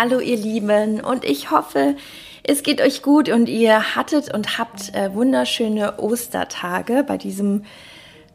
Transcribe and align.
Hallo 0.00 0.20
ihr 0.20 0.36
Lieben 0.36 1.00
und 1.00 1.24
ich 1.24 1.50
hoffe, 1.50 1.96
es 2.44 2.62
geht 2.62 2.80
euch 2.80 3.02
gut 3.02 3.28
und 3.28 3.48
ihr 3.48 3.96
hattet 3.96 4.32
und 4.32 4.56
habt 4.56 4.94
äh, 4.94 5.12
wunderschöne 5.12 5.98
Ostertage 5.98 7.02
bei 7.02 7.16
diesem 7.16 7.64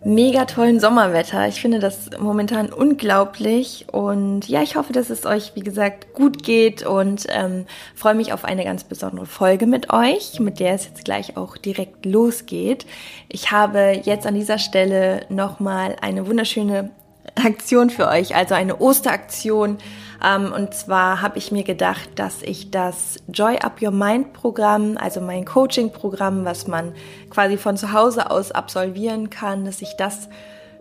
mega 0.04 0.44
tollen 0.44 0.82
Sommerwetter. 0.82 1.48
Ich 1.48 1.62
finde 1.62 1.80
das 1.80 2.10
momentan 2.20 2.74
unglaublich 2.74 3.86
und 3.94 4.50
ja, 4.50 4.62
ich 4.62 4.76
hoffe, 4.76 4.92
dass 4.92 5.10
es 5.10 5.26
euch, 5.26 5.54
wie 5.56 5.62
gesagt, 5.62 6.14
gut 6.14 6.44
geht 6.44 6.86
und 6.86 7.28
ähm, 7.30 7.66
freue 7.96 8.16
mich 8.16 8.34
auf 8.34 8.44
eine 8.44 8.66
ganz 8.66 8.84
besondere 8.84 9.26
Folge 9.26 9.66
mit 9.66 9.90
euch, 9.94 10.42
mit 10.42 10.60
der 10.60 10.74
es 10.74 10.84
jetzt 10.84 11.06
gleich 11.06 11.38
auch 11.38 11.56
direkt 11.56 12.06
losgeht. 12.06 12.86
Ich 13.30 13.52
habe 13.52 14.02
jetzt 14.04 14.28
an 14.28 14.36
dieser 14.36 14.60
Stelle 14.60 15.26
nochmal 15.30 15.96
eine 16.02 16.28
wunderschöne 16.28 16.90
Aktion 17.36 17.90
für 17.90 18.10
euch, 18.10 18.36
also 18.36 18.54
eine 18.54 18.82
Osteraktion. 18.82 19.78
Ähm, 20.24 20.54
und 20.54 20.74
zwar 20.74 21.22
habe 21.22 21.38
ich 21.38 21.52
mir 21.52 21.64
gedacht, 21.64 22.10
dass 22.16 22.42
ich 22.42 22.72
das 22.72 23.18
Joy 23.28 23.58
Up 23.58 23.82
Your 23.82 23.92
Mind 23.92 24.34
Programm, 24.34 24.98
also 24.98 25.20
mein 25.20 25.46
Coaching-Programm, 25.46 26.46
was 26.46 26.68
man 26.68 26.94
quasi 27.30 27.58
von 27.58 27.76
zu 27.78 27.92
Hause 27.92 28.32
aus 28.32 28.52
absolvieren 28.52 29.30
kann, 29.30 29.66
dass 29.66 29.82
ich 29.82 29.96
das 29.98 30.30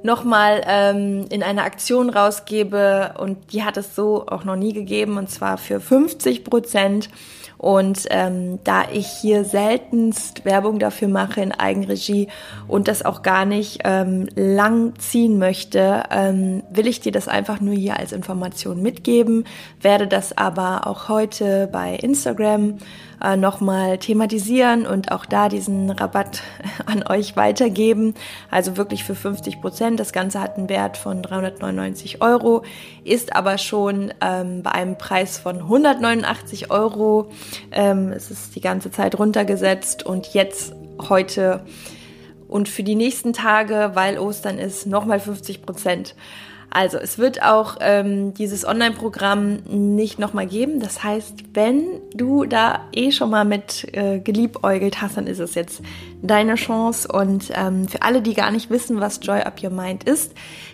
nochmal 0.04 0.62
ähm, 0.66 1.26
in 1.30 1.42
eine 1.42 1.62
Aktion 1.62 2.10
rausgebe 2.10 3.14
und 3.18 3.52
die 3.52 3.64
hat 3.64 3.76
es 3.76 3.94
so 3.94 4.26
auch 4.26 4.44
noch 4.44 4.56
nie 4.56 4.72
gegeben 4.72 5.16
und 5.16 5.30
zwar 5.30 5.58
für 5.58 5.80
50 5.80 6.44
Prozent. 6.44 7.08
Und 7.62 8.06
ähm, 8.10 8.58
da 8.64 8.86
ich 8.92 9.06
hier 9.06 9.44
seltenst 9.44 10.44
Werbung 10.44 10.80
dafür 10.80 11.06
mache 11.06 11.40
in 11.40 11.52
Eigenregie 11.52 12.26
und 12.66 12.88
das 12.88 13.04
auch 13.04 13.22
gar 13.22 13.44
nicht 13.44 13.82
ähm, 13.84 14.28
lang 14.34 14.98
ziehen 14.98 15.38
möchte, 15.38 16.02
ähm, 16.10 16.64
will 16.72 16.88
ich 16.88 16.98
dir 16.98 17.12
das 17.12 17.28
einfach 17.28 17.60
nur 17.60 17.74
hier 17.74 18.00
als 18.00 18.10
Information 18.10 18.82
mitgeben, 18.82 19.44
werde 19.80 20.08
das 20.08 20.36
aber 20.36 20.88
auch 20.88 21.08
heute 21.08 21.68
bei 21.70 21.94
Instagram 21.94 22.78
äh, 23.22 23.36
nochmal 23.36 23.98
thematisieren 23.98 24.84
und 24.84 25.12
auch 25.12 25.24
da 25.24 25.48
diesen 25.48 25.90
Rabatt 25.90 26.42
an 26.86 27.04
euch 27.06 27.36
weitergeben. 27.36 28.14
Also 28.50 28.76
wirklich 28.76 29.04
für 29.04 29.14
50 29.14 29.60
Prozent. 29.60 29.91
Das 29.96 30.12
Ganze 30.12 30.40
hat 30.40 30.56
einen 30.56 30.68
Wert 30.68 30.96
von 30.96 31.22
399 31.22 32.22
Euro, 32.22 32.62
ist 33.04 33.34
aber 33.34 33.58
schon 33.58 34.12
ähm, 34.20 34.62
bei 34.62 34.72
einem 34.72 34.98
Preis 34.98 35.38
von 35.38 35.56
189 35.56 36.70
Euro. 36.70 37.30
Ähm, 37.70 38.12
es 38.12 38.30
ist 38.30 38.54
die 38.56 38.60
ganze 38.60 38.90
Zeit 38.90 39.18
runtergesetzt 39.18 40.04
und 40.04 40.34
jetzt 40.34 40.74
heute 41.08 41.60
und 42.48 42.68
für 42.68 42.82
die 42.82 42.94
nächsten 42.94 43.32
Tage, 43.32 43.92
weil 43.94 44.18
Ostern 44.18 44.58
ist, 44.58 44.86
nochmal 44.86 45.20
50 45.20 45.62
Prozent. 45.62 46.14
Also 46.74 46.96
es 46.96 47.18
wird 47.18 47.42
auch 47.42 47.76
ähm, 47.80 48.32
dieses 48.32 48.66
Online-Programm 48.66 49.58
nicht 49.68 50.18
nochmal 50.18 50.46
geben. 50.46 50.80
Das 50.80 51.04
heißt, 51.04 51.34
wenn 51.52 51.84
du 52.14 52.46
da 52.46 52.80
eh 52.92 53.12
schon 53.12 53.28
mal 53.28 53.44
mit 53.44 53.86
äh, 53.92 54.20
geliebäugelt 54.20 55.02
hast, 55.02 55.18
dann 55.18 55.26
ist 55.26 55.38
es 55.38 55.54
jetzt 55.54 55.82
deine 56.22 56.54
Chance. 56.54 57.08
Und 57.08 57.52
ähm, 57.54 57.88
für 57.88 58.00
alle, 58.00 58.22
die 58.22 58.32
gar 58.32 58.50
nicht 58.50 58.70
wissen, 58.70 59.00
was 59.00 59.20
Joy 59.22 59.40
Up 59.40 59.62
Your 59.62 59.70
Mind 59.70 60.04
ist, 60.04 60.32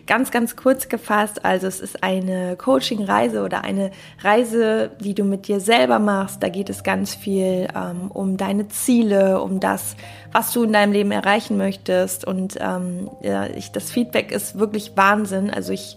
ganz, 0.09 0.33
ganz 0.33 0.57
kurz 0.57 0.89
gefasst. 0.89 1.45
Also 1.45 1.69
es 1.69 1.79
ist 1.79 2.03
eine 2.03 2.57
Coaching-Reise 2.57 3.45
oder 3.45 3.63
eine 3.63 3.93
Reise, 4.23 4.91
die 4.99 5.15
du 5.15 5.23
mit 5.23 5.47
dir 5.47 5.61
selber 5.61 6.01
machst. 6.01 6.43
Da 6.43 6.49
geht 6.49 6.69
es 6.71 6.83
ganz 6.83 7.15
viel 7.15 7.69
ähm, 7.77 8.11
um 8.13 8.37
deine 8.37 8.67
Ziele, 8.69 9.41
um 9.41 9.61
das, 9.61 9.95
was 10.33 10.53
du 10.53 10.65
in 10.65 10.73
deinem 10.73 10.93
Leben 10.93 11.13
erreichen 11.13 11.57
möchtest. 11.57 12.25
Und 12.25 12.57
ähm, 12.61 13.09
ja, 13.23 13.47
ich, 13.47 13.71
das 13.71 13.93
Feedback 13.93 14.33
ist 14.33 14.59
wirklich 14.59 14.97
Wahnsinn. 14.97 15.51
Also 15.51 15.73
ich 15.73 15.97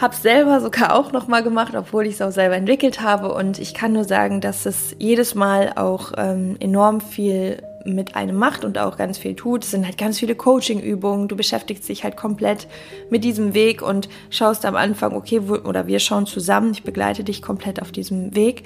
habe 0.00 0.14
es 0.14 0.22
selber 0.22 0.60
sogar 0.60 0.94
auch 0.94 1.12
nochmal 1.12 1.42
gemacht, 1.42 1.74
obwohl 1.76 2.06
ich 2.06 2.14
es 2.14 2.22
auch 2.22 2.32
selber 2.32 2.56
entwickelt 2.56 3.02
habe. 3.02 3.32
Und 3.32 3.58
ich 3.58 3.74
kann 3.74 3.92
nur 3.92 4.04
sagen, 4.04 4.40
dass 4.40 4.66
es 4.66 4.96
jedes 4.98 5.34
Mal 5.34 5.74
auch 5.76 6.12
ähm, 6.16 6.56
enorm 6.58 7.00
viel 7.00 7.62
mit 7.94 8.16
einem 8.16 8.36
macht 8.36 8.64
und 8.64 8.78
auch 8.78 8.96
ganz 8.96 9.18
viel 9.18 9.34
tut. 9.34 9.64
Es 9.64 9.70
sind 9.70 9.84
halt 9.84 9.98
ganz 9.98 10.18
viele 10.18 10.34
Coaching-Übungen. 10.34 11.28
Du 11.28 11.36
beschäftigst 11.36 11.88
dich 11.88 12.04
halt 12.04 12.16
komplett 12.16 12.66
mit 13.10 13.24
diesem 13.24 13.54
Weg 13.54 13.82
und 13.82 14.08
schaust 14.30 14.64
am 14.64 14.76
Anfang, 14.76 15.14
okay, 15.14 15.40
wo, 15.48 15.54
oder 15.54 15.86
wir 15.86 15.98
schauen 15.98 16.26
zusammen. 16.26 16.72
Ich 16.72 16.82
begleite 16.82 17.24
dich 17.24 17.42
komplett 17.42 17.80
auf 17.80 17.92
diesem 17.92 18.34
Weg. 18.34 18.64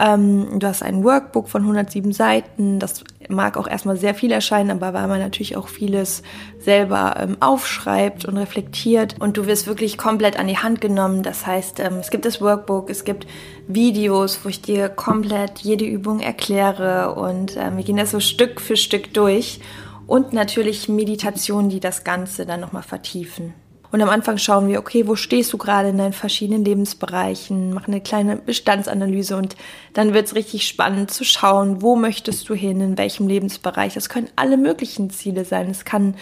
Ähm, 0.00 0.58
du 0.58 0.66
hast 0.66 0.82
ein 0.82 1.04
Workbook 1.04 1.48
von 1.48 1.62
107 1.62 2.12
Seiten. 2.12 2.78
Das 2.78 3.04
mag 3.28 3.56
auch 3.56 3.66
erstmal 3.66 3.96
sehr 3.96 4.14
viel 4.14 4.32
erscheinen, 4.32 4.70
aber 4.70 4.94
weil 4.94 5.08
man 5.08 5.20
natürlich 5.20 5.56
auch 5.56 5.68
vieles 5.68 6.22
selber 6.58 7.16
ähm, 7.18 7.36
aufschreibt 7.40 8.24
und 8.24 8.36
reflektiert 8.36 9.16
und 9.18 9.36
du 9.36 9.46
wirst 9.46 9.66
wirklich 9.66 9.98
komplett 9.98 10.38
an 10.38 10.46
die 10.46 10.58
Hand 10.58 10.80
genommen. 10.80 11.22
Das 11.22 11.46
heißt, 11.46 11.80
ähm, 11.80 11.94
es 12.00 12.10
gibt 12.10 12.24
das 12.24 12.40
Workbook, 12.40 12.90
es 12.90 13.04
gibt 13.04 13.26
Videos, 13.74 14.44
wo 14.44 14.48
ich 14.48 14.62
dir 14.62 14.88
komplett 14.88 15.60
jede 15.60 15.84
Übung 15.84 16.20
erkläre 16.20 17.14
und 17.14 17.56
ähm, 17.56 17.76
wir 17.76 17.84
gehen 17.84 17.96
das 17.96 18.10
so 18.10 18.20
Stück 18.20 18.60
für 18.60 18.76
Stück 18.76 19.14
durch 19.14 19.60
und 20.06 20.32
natürlich 20.32 20.88
Meditationen, 20.88 21.70
die 21.70 21.80
das 21.80 22.04
Ganze 22.04 22.46
dann 22.46 22.60
nochmal 22.60 22.82
vertiefen. 22.82 23.54
Und 23.92 24.00
am 24.00 24.08
Anfang 24.08 24.38
schauen 24.38 24.68
wir, 24.68 24.78
okay, 24.78 25.06
wo 25.06 25.16
stehst 25.16 25.52
du 25.52 25.58
gerade 25.58 25.90
in 25.90 25.98
deinen 25.98 26.14
verschiedenen 26.14 26.64
Lebensbereichen, 26.64 27.74
machen 27.74 27.92
eine 27.92 28.00
kleine 28.00 28.36
Bestandsanalyse 28.36 29.36
und 29.36 29.54
dann 29.92 30.14
wird 30.14 30.26
es 30.26 30.34
richtig 30.34 30.66
spannend 30.66 31.10
zu 31.10 31.24
schauen, 31.24 31.82
wo 31.82 31.94
möchtest 31.94 32.48
du 32.48 32.54
hin, 32.54 32.80
in 32.80 32.96
welchem 32.96 33.28
Lebensbereich. 33.28 33.92
Das 33.92 34.08
können 34.08 34.30
alle 34.34 34.56
möglichen 34.56 35.10
Ziele 35.10 35.44
sein. 35.44 35.68
Es 35.68 35.84
kann 35.84 36.14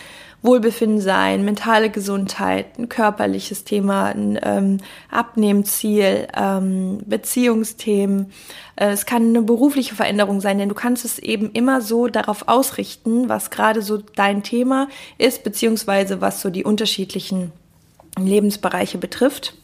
Wohlbefinden 0.43 1.01
sein, 1.01 1.45
mentale 1.45 1.91
Gesundheit, 1.91 2.77
ein 2.77 2.89
körperliches 2.89 3.63
Thema, 3.63 4.07
ein 4.07 4.37
ähm, 4.43 4.79
Abnehmziel, 5.09 6.27
ähm, 6.37 6.99
Beziehungsthemen. 7.07 8.33
Äh, 8.75 8.89
es 8.89 9.07
kann 9.07 9.29
eine 9.29 9.43
berufliche 9.43 9.95
Veränderung 9.95 10.41
sein, 10.41 10.59
denn 10.59 10.71
du 10.71 10.75
kannst 10.75 11.05
es 11.05 11.21
eben 11.21 11.53
immer 11.53 11.83
so 11.83 12.09
darauf 12.09 12.49
ausrichten, 12.49 13.29
was 13.29 13.51
gerade 13.51 13.81
so 13.81 13.99
dein 13.99 14.43
Thema 14.43 14.89
ist, 15.19 15.45
beziehungsweise 15.45 16.21
was 16.21 16.41
so 16.41 16.51
die 16.51 16.65
unterschiedlichen 16.65 17.53
Lebensbereiche 18.27 18.99
betrifft. 18.99 19.55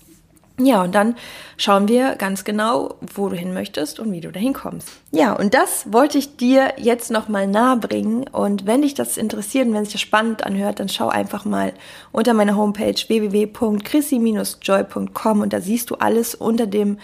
Ja, 0.58 0.82
und 0.82 0.94
dann 0.94 1.16
schauen 1.58 1.86
wir 1.86 2.14
ganz 2.14 2.44
genau, 2.44 2.94
wo 3.14 3.28
du 3.28 3.36
hin 3.36 3.52
möchtest 3.52 4.00
und 4.00 4.10
wie 4.12 4.22
du 4.22 4.32
dahin 4.32 4.54
kommst. 4.54 4.88
Ja, 5.10 5.34
und 5.34 5.52
das 5.52 5.92
wollte 5.92 6.16
ich 6.16 6.38
dir 6.38 6.72
jetzt 6.78 7.10
nochmal 7.10 7.46
nahe 7.46 7.76
bringen. 7.76 8.26
Und 8.28 8.64
wenn 8.64 8.80
dich 8.80 8.94
das 8.94 9.18
interessiert 9.18 9.66
und 9.66 9.74
wenn 9.74 9.84
sich 9.84 9.92
das 9.92 10.00
spannend 10.00 10.46
anhört, 10.46 10.80
dann 10.80 10.88
schau 10.88 11.08
einfach 11.08 11.44
mal 11.44 11.74
unter 12.10 12.32
meiner 12.32 12.56
Homepage 12.56 12.94
www.chrissy-joy.com 12.94 15.42
und 15.42 15.52
da 15.52 15.60
siehst 15.60 15.90
du 15.90 15.96
alles 15.96 16.34
unter 16.34 16.66
dem 16.66 17.00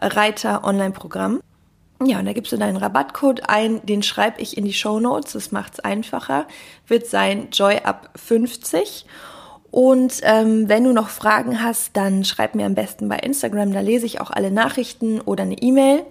Reiter 0.00 0.64
Online-Programm. 0.64 1.42
Ja, 2.02 2.18
und 2.18 2.24
da 2.24 2.32
gibst 2.32 2.50
du 2.52 2.56
deinen 2.56 2.78
Rabattcode 2.78 3.48
ein, 3.48 3.84
den 3.84 4.02
schreibe 4.02 4.40
ich 4.40 4.56
in 4.56 4.64
die 4.64 4.72
Show 4.72 4.98
Notes, 4.98 5.34
das 5.34 5.52
macht 5.52 5.74
es 5.74 5.80
einfacher, 5.80 6.46
wird 6.88 7.06
sein 7.06 7.50
JoyUp50 7.50 9.04
und 9.74 10.20
ähm, 10.22 10.68
wenn 10.68 10.84
du 10.84 10.92
noch 10.92 11.08
Fragen 11.08 11.60
hast, 11.60 11.96
dann 11.96 12.24
schreib 12.24 12.54
mir 12.54 12.64
am 12.64 12.76
besten 12.76 13.08
bei 13.08 13.16
Instagram, 13.16 13.72
da 13.72 13.80
lese 13.80 14.06
ich 14.06 14.20
auch 14.20 14.30
alle 14.30 14.52
Nachrichten 14.52 15.20
oder 15.20 15.42
eine 15.42 15.60
E-Mail. 15.60 16.04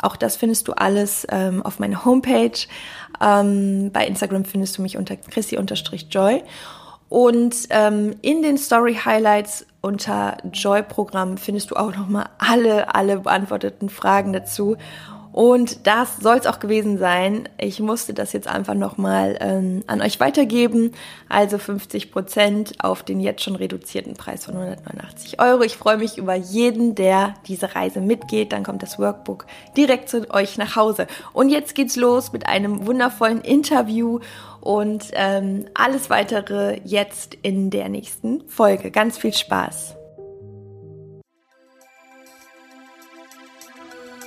Auch 0.00 0.16
das 0.16 0.34
findest 0.34 0.66
du 0.66 0.72
alles 0.72 1.24
ähm, 1.30 1.62
auf 1.64 1.78
meiner 1.78 2.04
Homepage. 2.04 2.58
Ähm, 3.20 3.92
bei 3.92 4.04
Instagram 4.04 4.44
findest 4.44 4.76
du 4.78 4.82
mich 4.82 4.96
unter 4.96 5.14
chrissy-joy. 5.16 6.42
Und 7.08 7.54
ähm, 7.70 8.16
in 8.20 8.42
den 8.42 8.58
Story 8.58 8.96
Highlights 9.04 9.64
unter 9.80 10.38
Joy-Programm 10.52 11.36
findest 11.36 11.70
du 11.70 11.76
auch 11.76 11.94
nochmal 11.94 12.30
alle, 12.38 12.96
alle 12.96 13.20
beantworteten 13.20 13.90
Fragen 13.90 14.32
dazu. 14.32 14.76
Und 15.34 15.88
das 15.88 16.18
soll 16.18 16.36
es 16.36 16.46
auch 16.46 16.60
gewesen 16.60 16.96
sein. 16.96 17.48
Ich 17.58 17.80
musste 17.80 18.14
das 18.14 18.32
jetzt 18.32 18.46
einfach 18.46 18.74
nochmal 18.74 19.36
ähm, 19.40 19.82
an 19.88 20.00
euch 20.00 20.20
weitergeben. 20.20 20.92
Also 21.28 21.58
50 21.58 22.12
Prozent 22.12 22.74
auf 22.78 23.02
den 23.02 23.18
jetzt 23.18 23.42
schon 23.42 23.56
reduzierten 23.56 24.14
Preis 24.14 24.44
von 24.44 24.54
189 24.54 25.40
Euro. 25.40 25.62
Ich 25.64 25.76
freue 25.76 25.96
mich 25.96 26.18
über 26.18 26.36
jeden, 26.36 26.94
der 26.94 27.34
diese 27.48 27.74
Reise 27.74 28.00
mitgeht. 28.00 28.52
Dann 28.52 28.62
kommt 28.62 28.84
das 28.84 29.00
Workbook 29.00 29.46
direkt 29.76 30.08
zu 30.08 30.32
euch 30.32 30.56
nach 30.56 30.76
Hause. 30.76 31.08
Und 31.32 31.48
jetzt 31.48 31.74
geht's 31.74 31.96
los 31.96 32.32
mit 32.32 32.46
einem 32.46 32.86
wundervollen 32.86 33.40
Interview 33.40 34.20
und 34.60 35.06
ähm, 35.14 35.66
alles 35.74 36.10
weitere 36.10 36.78
jetzt 36.84 37.36
in 37.42 37.70
der 37.70 37.88
nächsten 37.88 38.48
Folge. 38.48 38.92
Ganz 38.92 39.18
viel 39.18 39.34
Spaß. 39.34 39.96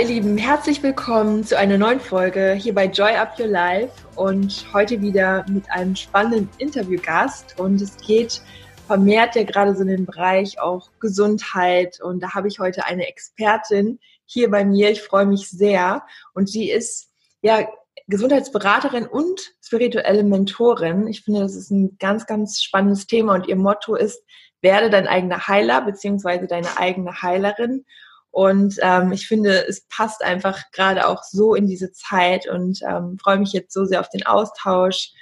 Ihr 0.00 0.06
Lieben, 0.06 0.38
herzlich 0.38 0.82
willkommen 0.82 1.44
zu 1.44 1.58
einer 1.58 1.76
neuen 1.76 2.00
Folge 2.00 2.54
hier 2.54 2.74
bei 2.74 2.86
Joy 2.86 3.16
Up 3.16 3.38
Your 3.38 3.48
Life 3.48 3.92
und 4.16 4.64
heute 4.72 5.02
wieder 5.02 5.44
mit 5.46 5.70
einem 5.70 5.94
spannenden 5.94 6.48
Interviewgast 6.56 7.60
und 7.60 7.82
es 7.82 7.98
geht 7.98 8.40
vermehrt 8.86 9.36
ja 9.36 9.42
gerade 9.42 9.74
so 9.74 9.82
in 9.82 9.88
den 9.88 10.06
Bereich 10.06 10.58
auch 10.58 10.88
Gesundheit 11.00 12.00
und 12.00 12.20
da 12.20 12.32
habe 12.32 12.48
ich 12.48 12.60
heute 12.60 12.86
eine 12.86 13.08
Expertin 13.08 13.98
hier 14.24 14.50
bei 14.50 14.64
mir. 14.64 14.88
Ich 14.88 15.02
freue 15.02 15.26
mich 15.26 15.50
sehr 15.50 16.02
und 16.32 16.48
sie 16.48 16.70
ist 16.70 17.10
ja 17.42 17.68
Gesundheitsberaterin 18.06 19.06
und 19.06 19.52
spirituelle 19.60 20.22
Mentorin. 20.22 21.08
Ich 21.08 21.24
finde, 21.24 21.40
das 21.40 21.54
ist 21.54 21.70
ein 21.70 21.98
ganz, 21.98 22.24
ganz 22.24 22.62
spannendes 22.62 23.06
Thema 23.06 23.34
und 23.34 23.48
ihr 23.48 23.56
Motto 23.56 23.96
ist, 23.96 24.24
werde 24.62 24.88
dein 24.88 25.06
eigener 25.06 25.46
Heiler 25.46 25.82
beziehungsweise 25.82 26.46
deine 26.46 26.78
eigene 26.78 27.20
Heilerin. 27.20 27.84
Und 28.30 28.76
ähm, 28.80 29.12
ich 29.12 29.26
finde, 29.26 29.66
es 29.66 29.86
passt 29.88 30.22
einfach 30.22 30.70
gerade 30.72 31.08
auch 31.08 31.22
so 31.24 31.54
in 31.54 31.66
diese 31.66 31.90
Zeit 31.92 32.48
und 32.48 32.80
ähm, 32.88 33.18
freue 33.20 33.38
mich 33.38 33.52
jetzt 33.52 33.72
so 33.72 33.84
sehr 33.84 34.00
auf 34.00 34.08
den 34.08 34.24
Austausch 34.24 35.12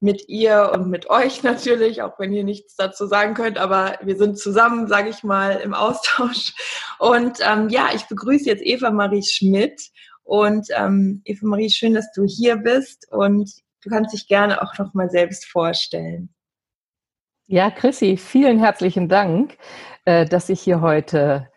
mit 0.00 0.28
ihr 0.28 0.72
und 0.74 0.88
mit 0.88 1.08
euch 1.08 1.42
natürlich, 1.42 2.02
auch 2.02 2.18
wenn 2.18 2.32
ihr 2.32 2.44
nichts 2.44 2.76
dazu 2.76 3.06
sagen 3.06 3.34
könnt, 3.34 3.58
aber 3.58 3.98
wir 4.02 4.16
sind 4.16 4.38
zusammen, 4.38 4.88
sage 4.88 5.10
ich 5.10 5.22
mal, 5.22 5.56
im 5.56 5.74
Austausch. 5.74 6.54
Und 6.98 7.38
ähm, 7.40 7.68
ja, 7.68 7.90
ich 7.94 8.06
begrüße 8.06 8.46
jetzt 8.46 8.64
Eva 8.64 8.90
Marie 8.90 9.22
Schmidt. 9.22 9.90
Und 10.24 10.66
ähm, 10.76 11.22
Eva 11.24 11.46
Marie, 11.46 11.70
schön, 11.70 11.94
dass 11.94 12.10
du 12.12 12.24
hier 12.24 12.56
bist 12.56 13.06
und 13.12 13.48
du 13.82 13.90
kannst 13.90 14.12
dich 14.12 14.26
gerne 14.26 14.60
auch 14.60 14.76
noch 14.76 14.92
mal 14.92 15.08
selbst 15.08 15.46
vorstellen. 15.46 16.30
Ja, 17.46 17.70
Chrissy, 17.70 18.16
vielen 18.16 18.58
herzlichen 18.58 19.08
Dank, 19.08 19.56
äh, 20.04 20.26
dass 20.26 20.48
ich 20.48 20.60
hier 20.60 20.80
heute 20.80 21.48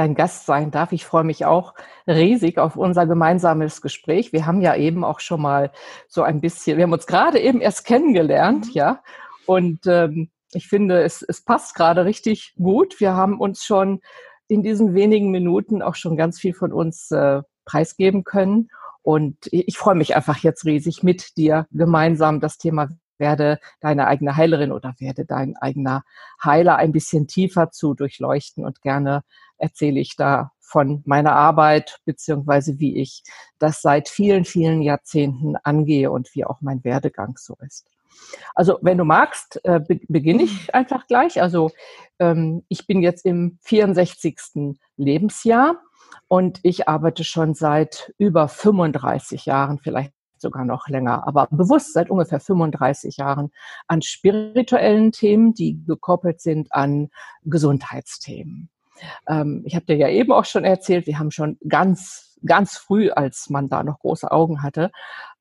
dein 0.00 0.14
Gast 0.14 0.46
sein 0.46 0.70
darf. 0.70 0.92
Ich 0.92 1.04
freue 1.04 1.24
mich 1.24 1.44
auch 1.44 1.74
riesig 2.06 2.56
auf 2.58 2.76
unser 2.76 3.06
gemeinsames 3.06 3.82
Gespräch. 3.82 4.32
Wir 4.32 4.46
haben 4.46 4.62
ja 4.62 4.74
eben 4.74 5.04
auch 5.04 5.20
schon 5.20 5.42
mal 5.42 5.72
so 6.08 6.22
ein 6.22 6.40
bisschen, 6.40 6.78
wir 6.78 6.84
haben 6.84 6.92
uns 6.94 7.06
gerade 7.06 7.38
eben 7.38 7.60
erst 7.60 7.84
kennengelernt, 7.84 8.68
mhm. 8.68 8.72
ja. 8.72 9.02
Und 9.44 9.86
ähm, 9.86 10.30
ich 10.52 10.68
finde, 10.68 11.02
es, 11.02 11.22
es 11.22 11.44
passt 11.44 11.74
gerade 11.74 12.06
richtig 12.06 12.54
gut. 12.56 12.98
Wir 12.98 13.14
haben 13.14 13.38
uns 13.38 13.62
schon 13.62 14.00
in 14.48 14.62
diesen 14.62 14.94
wenigen 14.94 15.30
Minuten 15.30 15.82
auch 15.82 15.94
schon 15.94 16.16
ganz 16.16 16.40
viel 16.40 16.54
von 16.54 16.72
uns 16.72 17.10
äh, 17.10 17.42
preisgeben 17.66 18.24
können. 18.24 18.68
Und 19.02 19.36
ich 19.50 19.76
freue 19.76 19.94
mich 19.94 20.16
einfach 20.16 20.38
jetzt 20.38 20.64
riesig 20.64 21.02
mit 21.02 21.36
dir 21.36 21.66
gemeinsam 21.72 22.40
das 22.40 22.56
Thema 22.56 22.88
werde 23.18 23.60
deine 23.80 24.08
eigene 24.08 24.36
Heilerin 24.36 24.72
oder 24.72 24.94
werde 24.98 25.24
dein 25.26 25.56
eigener 25.58 26.02
Heiler 26.42 26.76
ein 26.76 26.90
bisschen 26.90 27.28
tiefer 27.28 27.70
zu 27.70 27.94
durchleuchten 27.94 28.64
und 28.64 28.80
gerne 28.80 29.22
erzähle 29.60 30.00
ich 30.00 30.16
da 30.16 30.52
von 30.60 31.02
meiner 31.04 31.34
Arbeit 31.34 31.98
beziehungsweise 32.04 32.78
wie 32.78 32.96
ich 32.96 33.24
das 33.58 33.82
seit 33.82 34.08
vielen, 34.08 34.44
vielen 34.44 34.82
Jahrzehnten 34.82 35.56
angehe 35.56 36.10
und 36.10 36.34
wie 36.34 36.44
auch 36.44 36.60
mein 36.60 36.84
Werdegang 36.84 37.36
so 37.36 37.56
ist. 37.66 37.86
Also 38.54 38.78
wenn 38.82 38.98
du 38.98 39.04
magst, 39.04 39.60
äh, 39.64 39.80
beginne 40.08 40.44
ich 40.44 40.74
einfach 40.74 41.06
gleich. 41.06 41.42
Also 41.42 41.70
ähm, 42.18 42.64
ich 42.68 42.86
bin 42.86 43.02
jetzt 43.02 43.24
im 43.24 43.58
64. 43.62 44.76
Lebensjahr 44.96 45.80
und 46.28 46.60
ich 46.62 46.88
arbeite 46.88 47.24
schon 47.24 47.54
seit 47.54 48.12
über 48.18 48.48
35 48.48 49.46
Jahren, 49.46 49.78
vielleicht 49.78 50.12
sogar 50.36 50.64
noch 50.64 50.88
länger, 50.88 51.26
aber 51.26 51.48
bewusst 51.50 51.92
seit 51.92 52.10
ungefähr 52.10 52.40
35 52.40 53.18
Jahren 53.18 53.50
an 53.86 54.02
spirituellen 54.02 55.12
Themen, 55.12 55.52
die 55.52 55.84
gekoppelt 55.84 56.40
sind 56.40 56.72
an 56.72 57.10
Gesundheitsthemen. 57.42 58.70
Ähm, 59.28 59.62
ich 59.64 59.74
habe 59.74 59.86
dir 59.86 59.96
ja 59.96 60.08
eben 60.08 60.32
auch 60.32 60.44
schon 60.44 60.64
erzählt, 60.64 61.06
wir 61.06 61.18
haben 61.18 61.30
schon 61.30 61.58
ganz, 61.68 62.38
ganz 62.44 62.76
früh, 62.76 63.10
als 63.10 63.50
man 63.50 63.68
da 63.68 63.82
noch 63.82 64.00
große 64.00 64.30
Augen 64.30 64.62
hatte, 64.62 64.90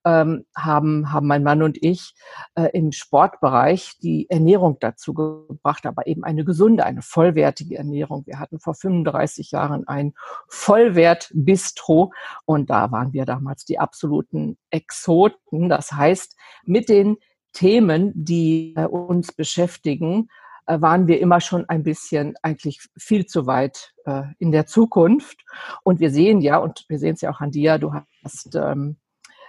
ähm, 0.05 0.45
haben, 0.55 1.11
haben 1.11 1.27
mein 1.27 1.43
Mann 1.43 1.61
und 1.61 1.77
ich 1.81 2.13
äh, 2.55 2.69
im 2.73 2.91
Sportbereich 2.91 3.97
die 4.01 4.29
Ernährung 4.29 4.77
dazu 4.79 5.13
gebracht, 5.13 5.85
aber 5.85 6.07
eben 6.07 6.23
eine 6.23 6.45
gesunde, 6.45 6.85
eine 6.85 7.01
vollwertige 7.01 7.77
Ernährung. 7.77 8.25
Wir 8.25 8.39
hatten 8.39 8.59
vor 8.59 8.75
35 8.75 9.51
Jahren 9.51 9.87
ein 9.87 10.13
Vollwert-Bistro 10.47 12.13
und 12.45 12.69
da 12.69 12.91
waren 12.91 13.13
wir 13.13 13.25
damals 13.25 13.65
die 13.65 13.79
absoluten 13.79 14.57
Exoten. 14.69 15.69
Das 15.69 15.91
heißt, 15.91 16.35
mit 16.63 16.87
den 16.87 17.17
Themen, 17.51 18.11
die 18.15 18.73
äh, 18.77 18.85
uns 18.85 19.33
beschäftigen, 19.33 20.29
waren 20.69 21.07
wir 21.07 21.19
immer 21.19 21.41
schon 21.41 21.67
ein 21.67 21.83
bisschen 21.83 22.35
eigentlich 22.43 22.79
viel 22.97 23.25
zu 23.25 23.47
weit 23.47 23.93
äh, 24.05 24.23
in 24.37 24.51
der 24.51 24.65
Zukunft. 24.65 25.43
Und 25.83 25.99
wir 25.99 26.11
sehen 26.11 26.41
ja, 26.41 26.57
und 26.57 26.85
wir 26.87 26.99
sehen 26.99 27.15
es 27.15 27.21
ja 27.21 27.31
auch 27.31 27.41
an 27.41 27.51
dir, 27.51 27.77
du 27.77 27.93
hast, 28.23 28.55
ähm, 28.55 28.97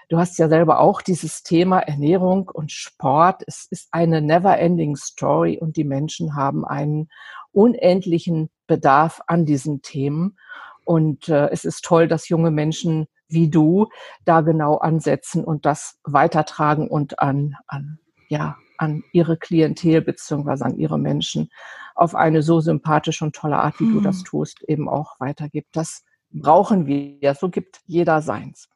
du 0.09 0.19
hast 0.19 0.39
ja 0.39 0.49
selber 0.49 0.81
auch 0.81 1.03
dieses 1.03 1.43
Thema 1.43 1.81
Ernährung 1.81 2.49
und 2.49 2.73
Sport. 2.73 3.43
Es 3.47 3.67
ist 3.71 3.89
eine 3.91 4.23
never-ending 4.23 4.97
Story 4.97 5.59
und 5.61 5.77
die 5.77 5.85
Menschen 5.85 6.35
haben 6.35 6.65
einen 6.65 7.09
unendlichen 7.53 8.51
Bedarf 8.67 9.21
an 9.27 9.45
diesen 9.45 9.83
Themen. 9.83 10.39
Und 10.85 11.29
äh, 11.29 11.51
es 11.51 11.65
ist 11.65 11.85
toll, 11.85 12.09
dass 12.09 12.29
junge 12.29 12.51
Menschen 12.51 13.07
wie 13.29 13.49
du 13.49 13.89
da 14.25 14.41
genau 14.41 14.79
ansetzen 14.79 15.45
und 15.45 15.65
das 15.65 15.99
weitertragen 16.05 16.89
und 16.89 17.21
an, 17.21 17.57
an 17.67 17.99
ja, 18.29 18.57
an 18.81 19.05
ihre 19.13 19.37
Klientel 19.37 20.01
beziehungsweise 20.01 20.65
an 20.65 20.79
ihre 20.79 20.99
Menschen 20.99 21.51
auf 21.95 22.15
eine 22.15 22.43
so 22.43 22.61
sympathische 22.61 23.25
und 23.25 23.37
tolle 23.37 23.59
Art, 23.59 23.79
wie 23.79 23.85
hm. 23.85 23.95
du 23.95 24.01
das 24.01 24.19
hm. 24.19 24.25
tust, 24.25 24.63
eben 24.67 24.89
auch 24.89 25.21
weitergibt. 25.21 25.69
Das 25.77 26.03
brauchen 26.31 26.87
wir. 26.87 27.35
So 27.35 27.51
gibt 27.51 27.81
jeder 27.87 28.23
seins. 28.23 28.69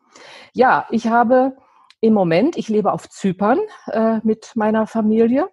Ja, 0.52 0.86
ich 0.90 1.06
habe 1.06 1.56
im 2.00 2.12
Moment, 2.12 2.56
ich 2.56 2.68
lebe 2.68 2.92
auf 2.92 3.08
Zypern 3.08 3.58
äh, 3.86 4.18
mit 4.22 4.52
meiner 4.56 4.86
Familie 4.86 5.48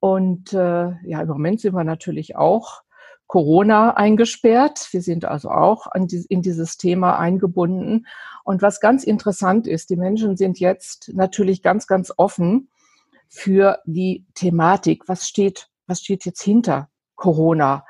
und 0.00 0.52
äh, 0.52 0.90
ja, 1.04 1.20
im 1.22 1.28
Moment 1.28 1.60
sind 1.60 1.74
wir 1.74 1.84
natürlich 1.84 2.36
auch 2.36 2.82
Corona 3.28 3.96
eingesperrt. 3.96 4.88
Wir 4.90 5.02
sind 5.02 5.24
also 5.24 5.50
auch 5.50 5.86
die, 5.96 6.26
in 6.28 6.42
dieses 6.42 6.76
Thema 6.76 7.18
eingebunden. 7.18 8.06
Und 8.42 8.60
was 8.60 8.80
ganz 8.80 9.04
interessant 9.04 9.66
ist, 9.66 9.88
die 9.88 9.96
Menschen 9.96 10.36
sind 10.36 10.58
jetzt 10.58 11.12
natürlich 11.14 11.62
ganz, 11.62 11.86
ganz 11.86 12.12
offen 12.16 12.68
für 13.34 13.80
die 13.84 14.24
Thematik. 14.34 15.08
Was 15.08 15.26
steht, 15.26 15.68
was 15.86 16.00
steht 16.00 16.24
jetzt 16.24 16.42
hinter 16.42 16.88
Corona? 17.16 17.84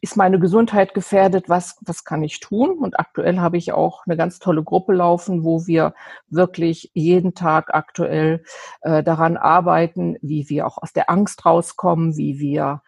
Ist 0.00 0.16
meine 0.16 0.38
Gesundheit 0.38 0.94
gefährdet? 0.94 1.48
Was, 1.48 1.76
was 1.80 2.04
kann 2.04 2.22
ich 2.22 2.40
tun? 2.40 2.78
Und 2.78 2.98
aktuell 2.98 3.38
habe 3.40 3.56
ich 3.56 3.72
auch 3.72 4.06
eine 4.06 4.16
ganz 4.16 4.38
tolle 4.38 4.62
Gruppe 4.62 4.92
laufen, 4.92 5.44
wo 5.44 5.66
wir 5.66 5.94
wirklich 6.28 6.90
jeden 6.94 7.34
Tag 7.34 7.74
aktuell 7.74 8.42
äh, 8.82 9.02
daran 9.02 9.36
arbeiten, 9.36 10.16
wie 10.22 10.48
wir 10.48 10.66
auch 10.66 10.78
aus 10.78 10.92
der 10.92 11.10
Angst 11.10 11.44
rauskommen, 11.44 12.16
wie 12.16 12.38
wir 12.38 12.82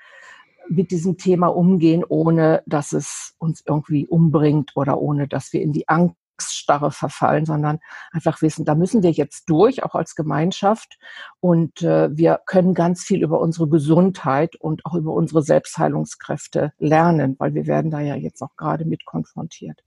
mit 0.68 0.90
diesem 0.90 1.18
Thema 1.18 1.48
umgehen, 1.48 2.04
ohne 2.06 2.62
dass 2.66 2.92
es 2.92 3.34
uns 3.38 3.62
irgendwie 3.66 4.06
umbringt 4.06 4.72
oder 4.74 4.98
ohne 4.98 5.28
dass 5.28 5.52
wir 5.52 5.62
in 5.62 5.72
die 5.72 5.88
Angst 5.88 6.16
Angstsstarre 6.42 6.90
verfallen, 6.90 7.44
sondern 7.44 7.78
einfach 8.10 8.42
wissen, 8.42 8.64
da 8.64 8.74
müssen 8.74 9.02
wir 9.02 9.10
jetzt 9.10 9.48
durch, 9.48 9.84
auch 9.84 9.94
als 9.94 10.14
Gemeinschaft. 10.14 10.98
Und 11.40 11.82
äh, 11.82 12.16
wir 12.16 12.40
können 12.46 12.74
ganz 12.74 13.02
viel 13.04 13.22
über 13.22 13.40
unsere 13.40 13.68
Gesundheit 13.68 14.56
und 14.56 14.84
auch 14.84 14.94
über 14.94 15.12
unsere 15.12 15.42
Selbstheilungskräfte 15.42 16.72
lernen, 16.78 17.36
weil 17.38 17.54
wir 17.54 17.66
werden 17.66 17.90
da 17.90 18.00
ja 18.00 18.16
jetzt 18.16 18.42
auch 18.42 18.56
gerade 18.56 18.84
mit 18.84 19.04
konfrontiert. 19.04 19.80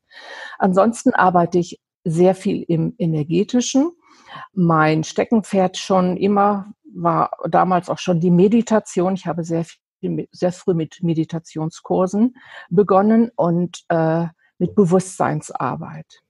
Ansonsten 0.58 1.14
arbeite 1.14 1.60
ich 1.60 1.80
sehr 2.04 2.36
viel 2.36 2.64
im 2.64 2.94
energetischen. 2.98 3.92
Mein 4.54 5.04
Steckenpferd 5.04 5.78
schon 5.78 6.18
immer 6.18 6.74
war 6.94 7.32
damals 7.50 7.90
auch 7.90 8.00
schon 8.00 8.20
die 8.22 8.32
Meditation. 8.32 9.16
Ich 9.16 9.28
habe 9.28 9.44
sehr 9.44 9.66
viel, 9.66 10.28
sehr 10.32 10.52
früh 10.52 10.74
mit 10.74 11.02
Meditationskursen 11.02 12.36
begonnen 12.70 13.32
und 13.36 13.84
äh, 13.90 14.28
mit 14.58 14.76
Bewusstseinsarbeit. 14.76 16.25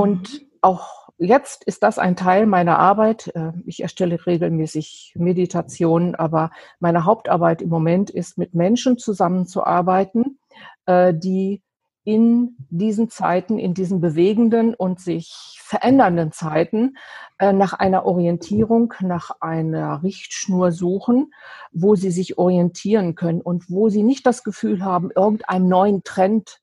Und 0.00 0.46
auch 0.62 1.08
jetzt 1.18 1.64
ist 1.64 1.82
das 1.82 1.98
ein 1.98 2.16
Teil 2.16 2.46
meiner 2.46 2.78
Arbeit. 2.78 3.30
Äh, 3.34 3.52
ich 3.66 3.82
erstelle 3.82 4.26
regelmäßig 4.26 5.14
Meditationen, 5.16 6.14
aber 6.14 6.50
meine 6.78 7.04
Hauptarbeit 7.04 7.62
im 7.62 7.68
Moment 7.68 8.10
ist, 8.10 8.38
mit 8.38 8.54
Menschen 8.54 8.98
zusammenzuarbeiten, 8.98 10.38
äh, 10.86 11.12
die 11.14 11.62
in 12.02 12.56
diesen 12.70 13.10
Zeiten, 13.10 13.58
in 13.58 13.74
diesen 13.74 14.00
bewegenden 14.00 14.74
und 14.74 15.00
sich 15.00 15.60
verändernden 15.62 16.32
Zeiten 16.32 16.96
äh, 17.38 17.52
nach 17.52 17.74
einer 17.74 18.06
Orientierung, 18.06 18.94
nach 19.00 19.30
einer 19.40 20.02
Richtschnur 20.02 20.72
suchen, 20.72 21.32
wo 21.72 21.94
sie 21.94 22.10
sich 22.10 22.38
orientieren 22.38 23.14
können 23.14 23.42
und 23.42 23.70
wo 23.70 23.90
sie 23.90 24.02
nicht 24.02 24.26
das 24.26 24.42
Gefühl 24.44 24.82
haben, 24.82 25.10
irgendeinem 25.14 25.68
neuen 25.68 26.02
Trend 26.02 26.59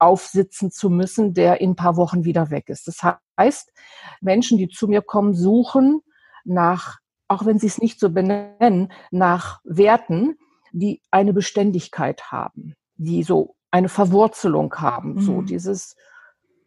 aufsitzen 0.00 0.70
zu 0.70 0.90
müssen, 0.90 1.34
der 1.34 1.60
in 1.60 1.70
ein 1.70 1.76
paar 1.76 1.96
Wochen 1.96 2.24
wieder 2.24 2.50
weg 2.50 2.68
ist. 2.68 2.88
Das 2.88 3.00
heißt, 3.38 3.72
Menschen, 4.20 4.58
die 4.58 4.68
zu 4.68 4.88
mir 4.88 5.02
kommen, 5.02 5.34
suchen 5.34 6.00
nach, 6.44 6.98
auch 7.28 7.44
wenn 7.46 7.58
sie 7.58 7.66
es 7.66 7.78
nicht 7.78 8.00
so 8.00 8.10
benennen, 8.10 8.92
nach 9.10 9.60
Werten, 9.64 10.36
die 10.72 11.02
eine 11.10 11.32
Beständigkeit 11.32 12.32
haben, 12.32 12.74
die 12.96 13.22
so 13.22 13.56
eine 13.70 13.88
Verwurzelung 13.88 14.74
haben, 14.76 15.14
mhm. 15.14 15.20
so 15.20 15.42
dieses 15.42 15.96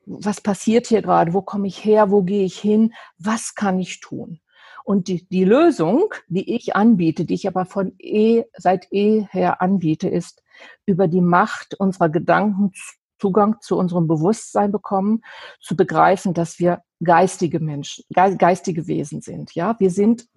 was 0.06 0.42
passiert 0.42 0.88
hier 0.88 1.02
gerade, 1.02 1.34
wo 1.34 1.42
komme 1.42 1.68
ich 1.68 1.84
her, 1.84 2.12
wo 2.12 2.24
gehe 2.24 2.44
ich 2.44 2.60
hin, 2.60 2.94
was 3.18 3.56
kann 3.56 3.80
ich 3.80 4.00
tun? 4.00 4.40
Und 4.84 5.08
die, 5.08 5.26
die 5.30 5.46
Lösung, 5.46 6.14
die 6.28 6.56
ich 6.56 6.76
anbiete, 6.76 7.24
die 7.24 7.36
ich 7.36 7.48
aber 7.48 7.66
von 7.66 7.94
eh, 8.00 8.44
seit 8.58 8.92
eh 8.92 9.26
her 9.32 9.62
anbiete, 9.62 10.10
ist 10.10 10.44
über 10.86 11.08
die 11.08 11.22
Macht 11.22 11.76
unserer 11.76 12.10
Gedanken 12.10 12.74
Zugang 13.20 13.58
zu 13.62 13.78
unserem 13.78 14.08
Bewusstsein 14.08 14.72
bekommen, 14.72 15.22
zu 15.62 15.76
begreifen, 15.76 16.34
dass 16.34 16.60
wir 16.60 16.82
geistige 17.04 17.60
Menschen, 17.60 18.06
geistige 18.14 18.88
Wesen 18.88 19.22
sind. 19.22 19.54
Ja, 19.56 19.76
wir 19.80 19.92
sind 19.92 20.28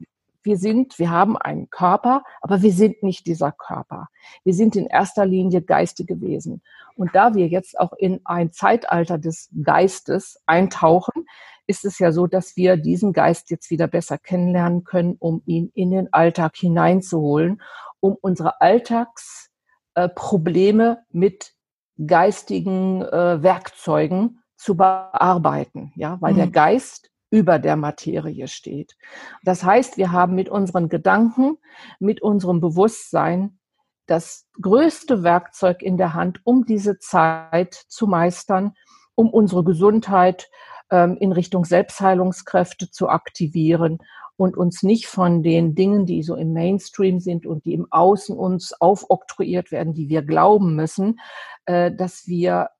wir 0.46 0.56
sind, 0.56 0.98
wir 0.98 1.10
haben 1.10 1.36
einen 1.36 1.68
Körper, 1.70 2.22
aber 2.40 2.62
wir 2.62 2.72
sind 2.72 3.02
nicht 3.02 3.26
dieser 3.26 3.50
Körper. 3.50 4.06
Wir 4.44 4.54
sind 4.54 4.76
in 4.76 4.86
erster 4.86 5.26
Linie 5.26 5.60
geistige 5.60 6.20
Wesen. 6.20 6.62
Und 6.94 7.16
da 7.16 7.34
wir 7.34 7.48
jetzt 7.48 7.76
auch 7.78 7.92
in 7.92 8.20
ein 8.24 8.52
Zeitalter 8.52 9.18
des 9.18 9.50
Geistes 9.62 10.40
eintauchen, 10.46 11.26
ist 11.66 11.84
es 11.84 11.98
ja 11.98 12.12
so, 12.12 12.28
dass 12.28 12.56
wir 12.56 12.76
diesen 12.76 13.12
Geist 13.12 13.50
jetzt 13.50 13.70
wieder 13.70 13.88
besser 13.88 14.18
kennenlernen 14.18 14.84
können, 14.84 15.16
um 15.18 15.42
ihn 15.46 15.72
in 15.74 15.90
den 15.90 16.12
Alltag 16.12 16.54
hineinzuholen, 16.56 17.60
um 18.00 18.16
unsere 18.20 18.60
Alltagsprobleme 18.60 20.92
äh, 20.92 20.96
mit 21.10 21.55
geistigen 22.04 23.02
äh, 23.02 23.42
Werkzeugen 23.42 24.42
zu 24.56 24.76
bearbeiten, 24.76 25.92
ja, 25.96 26.18
weil 26.20 26.32
mhm. 26.32 26.38
der 26.38 26.46
Geist 26.48 27.10
über 27.30 27.58
der 27.58 27.76
Materie 27.76 28.48
steht. 28.48 28.96
Das 29.42 29.64
heißt, 29.64 29.96
wir 29.96 30.12
haben 30.12 30.34
mit 30.34 30.48
unseren 30.48 30.88
Gedanken, 30.88 31.58
mit 31.98 32.22
unserem 32.22 32.60
Bewusstsein 32.60 33.58
das 34.06 34.46
größte 34.60 35.22
Werkzeug 35.22 35.82
in 35.82 35.96
der 35.96 36.14
Hand, 36.14 36.40
um 36.44 36.64
diese 36.64 36.98
Zeit 36.98 37.74
zu 37.88 38.06
meistern, 38.06 38.72
um 39.16 39.28
unsere 39.30 39.64
Gesundheit 39.64 40.48
ähm, 40.90 41.16
in 41.18 41.32
Richtung 41.32 41.64
Selbstheilungskräfte 41.64 42.90
zu 42.90 43.08
aktivieren 43.08 43.98
und 44.36 44.56
uns 44.56 44.82
nicht 44.82 45.06
von 45.06 45.42
den 45.42 45.74
Dingen, 45.74 46.06
die 46.06 46.22
so 46.22 46.34
im 46.36 46.52
Mainstream 46.52 47.20
sind 47.20 47.46
und 47.46 47.64
die 47.64 47.74
im 47.74 47.86
Außen 47.90 48.36
uns 48.36 48.72
aufoktroyiert 48.80 49.72
werden, 49.72 49.94
die 49.94 50.08
wir 50.08 50.22
glauben 50.22 50.76
müssen, 50.76 51.18
äh, 51.64 51.90
dass 51.90 52.26
wir, 52.26 52.70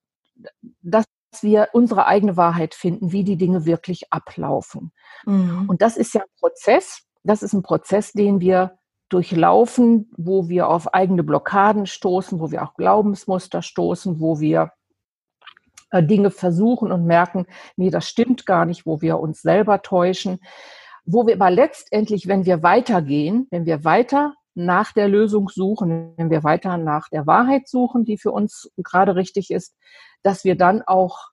dass 0.82 1.06
wir 1.40 1.68
unsere 1.72 2.06
eigene 2.06 2.36
Wahrheit 2.36 2.74
finden, 2.74 3.12
wie 3.12 3.24
die 3.24 3.36
Dinge 3.36 3.66
wirklich 3.66 4.12
ablaufen. 4.12 4.92
Mhm. 5.24 5.64
Und 5.68 5.82
das 5.82 5.96
ist 5.96 6.14
ja 6.14 6.22
ein 6.22 6.40
Prozess. 6.40 7.02
Das 7.24 7.42
ist 7.42 7.52
ein 7.52 7.62
Prozess, 7.62 8.12
den 8.12 8.40
wir 8.40 8.78
durchlaufen, 9.08 10.10
wo 10.16 10.48
wir 10.48 10.68
auf 10.68 10.92
eigene 10.92 11.22
Blockaden 11.22 11.86
stoßen, 11.86 12.40
wo 12.40 12.50
wir 12.50 12.62
auch 12.62 12.74
Glaubensmuster 12.74 13.62
stoßen, 13.62 14.20
wo 14.20 14.40
wir 14.40 14.72
äh, 15.90 16.02
Dinge 16.02 16.30
versuchen 16.30 16.90
und 16.90 17.06
merken, 17.06 17.46
nee, 17.76 17.90
das 17.90 18.08
stimmt 18.08 18.46
gar 18.46 18.64
nicht, 18.64 18.86
wo 18.86 19.00
wir 19.00 19.20
uns 19.20 19.42
selber 19.42 19.82
täuschen, 19.82 20.40
wo 21.06 21.26
wir 21.26 21.34
aber 21.34 21.50
letztendlich, 21.50 22.26
wenn 22.26 22.44
wir 22.44 22.62
weitergehen, 22.62 23.46
wenn 23.50 23.64
wir 23.64 23.84
weiter 23.84 24.34
nach 24.54 24.92
der 24.92 25.08
Lösung 25.08 25.48
suchen, 25.48 26.14
wenn 26.16 26.30
wir 26.30 26.42
weiter 26.42 26.76
nach 26.78 27.08
der 27.08 27.26
Wahrheit 27.26 27.68
suchen, 27.68 28.04
die 28.04 28.18
für 28.18 28.32
uns 28.32 28.70
gerade 28.76 29.14
richtig 29.14 29.50
ist, 29.50 29.76
dass 30.22 30.44
wir 30.44 30.56
dann 30.56 30.82
auch 30.82 31.30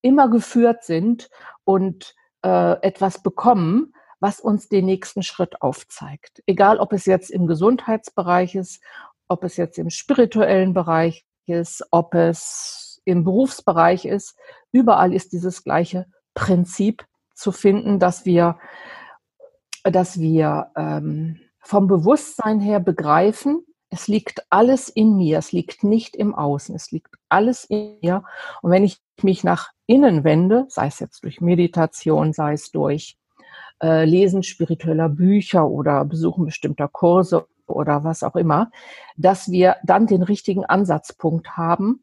immer 0.00 0.28
geführt 0.28 0.82
sind 0.82 1.28
und 1.64 2.14
äh, 2.42 2.72
etwas 2.82 3.22
bekommen, 3.22 3.94
was 4.20 4.40
uns 4.40 4.68
den 4.68 4.86
nächsten 4.86 5.22
Schritt 5.22 5.62
aufzeigt. 5.62 6.42
Egal, 6.46 6.78
ob 6.78 6.92
es 6.92 7.06
jetzt 7.06 7.30
im 7.30 7.46
Gesundheitsbereich 7.46 8.54
ist, 8.54 8.82
ob 9.28 9.44
es 9.44 9.56
jetzt 9.56 9.78
im 9.78 9.90
spirituellen 9.90 10.74
Bereich 10.74 11.24
ist, 11.46 11.84
ob 11.90 12.14
es 12.14 13.00
im 13.04 13.24
Berufsbereich 13.24 14.04
ist, 14.04 14.36
überall 14.70 15.12
ist 15.12 15.32
dieses 15.32 15.64
gleiche 15.64 16.06
Prinzip 16.34 17.04
zu 17.34 17.52
finden, 17.52 17.98
dass 17.98 18.24
wir, 18.24 18.58
dass 19.84 20.20
wir 20.20 20.70
ähm, 20.76 21.40
vom 21.60 21.86
Bewusstsein 21.86 22.60
her 22.60 22.80
begreifen, 22.80 23.64
es 23.90 24.08
liegt 24.08 24.46
alles 24.48 24.88
in 24.88 25.16
mir, 25.16 25.38
es 25.38 25.52
liegt 25.52 25.84
nicht 25.84 26.16
im 26.16 26.34
Außen, 26.34 26.74
es 26.74 26.90
liegt 26.90 27.14
alles 27.28 27.64
in 27.64 27.98
mir. 28.00 28.24
Und 28.62 28.70
wenn 28.70 28.84
ich 28.84 28.98
mich 29.22 29.44
nach 29.44 29.70
innen 29.86 30.24
wende, 30.24 30.64
sei 30.68 30.86
es 30.86 30.98
jetzt 30.98 31.24
durch 31.24 31.42
Meditation, 31.42 32.32
sei 32.32 32.54
es 32.54 32.70
durch 32.70 33.18
äh, 33.82 34.06
Lesen 34.06 34.42
spiritueller 34.42 35.10
Bücher 35.10 35.68
oder 35.68 36.06
Besuchen 36.06 36.46
bestimmter 36.46 36.88
Kurse 36.88 37.46
oder 37.66 38.02
was 38.02 38.22
auch 38.22 38.36
immer, 38.36 38.70
dass 39.16 39.50
wir 39.50 39.76
dann 39.84 40.06
den 40.06 40.22
richtigen 40.22 40.64
Ansatzpunkt 40.64 41.56
haben, 41.58 42.02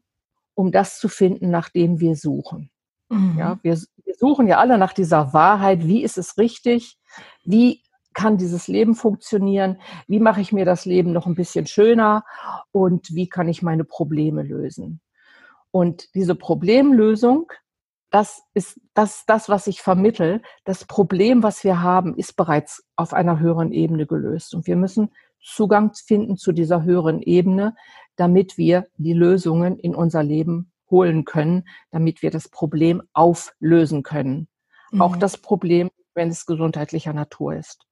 um 0.54 0.70
das 0.70 0.98
zu 1.00 1.08
finden, 1.08 1.50
nach 1.50 1.70
dem 1.70 1.98
wir 1.98 2.14
suchen. 2.14 2.70
Mhm. 3.10 3.36
Ja, 3.38 3.58
wir, 3.62 3.78
wir 4.04 4.14
suchen 4.14 4.46
ja 4.46 4.58
alle 4.58 4.78
nach 4.78 4.92
dieser 4.92 5.32
Wahrheit. 5.32 5.86
Wie 5.86 6.02
ist 6.02 6.16
es 6.16 6.38
richtig? 6.38 6.98
Wie 7.44 7.82
kann 8.14 8.38
dieses 8.38 8.68
Leben 8.68 8.94
funktionieren? 8.94 9.78
Wie 10.06 10.20
mache 10.20 10.40
ich 10.40 10.52
mir 10.52 10.64
das 10.64 10.84
Leben 10.84 11.12
noch 11.12 11.26
ein 11.26 11.34
bisschen 11.34 11.66
schöner? 11.66 12.24
Und 12.72 13.14
wie 13.14 13.28
kann 13.28 13.48
ich 13.48 13.62
meine 13.62 13.84
Probleme 13.84 14.42
lösen? 14.42 15.00
Und 15.70 16.14
diese 16.14 16.34
Problemlösung, 16.34 17.52
das 18.10 18.42
ist 18.54 18.80
das, 18.94 19.24
das, 19.26 19.48
was 19.48 19.66
ich 19.66 19.82
vermittel. 19.82 20.42
Das 20.64 20.84
Problem, 20.84 21.42
was 21.42 21.62
wir 21.62 21.80
haben, 21.80 22.16
ist 22.16 22.36
bereits 22.36 22.84
auf 22.96 23.12
einer 23.12 23.38
höheren 23.38 23.72
Ebene 23.72 24.06
gelöst. 24.06 24.54
Und 24.54 24.66
wir 24.66 24.76
müssen 24.76 25.10
Zugang 25.42 25.92
finden 25.94 26.36
zu 26.36 26.52
dieser 26.52 26.82
höheren 26.82 27.22
Ebene, 27.22 27.74
damit 28.16 28.58
wir 28.58 28.86
die 28.96 29.12
Lösungen 29.12 29.78
in 29.78 29.94
unser 29.94 30.22
Leben 30.22 30.72
holen 30.90 31.24
können, 31.24 31.68
damit 31.90 32.22
wir 32.22 32.30
das 32.30 32.48
Problem 32.48 33.02
auflösen 33.12 34.02
können. 34.02 34.48
Mhm. 34.90 35.02
Auch 35.02 35.16
das 35.16 35.36
Problem, 35.36 35.90
wenn 36.14 36.28
es 36.28 36.46
gesundheitlicher 36.46 37.12
Natur 37.12 37.54
ist. 37.54 37.86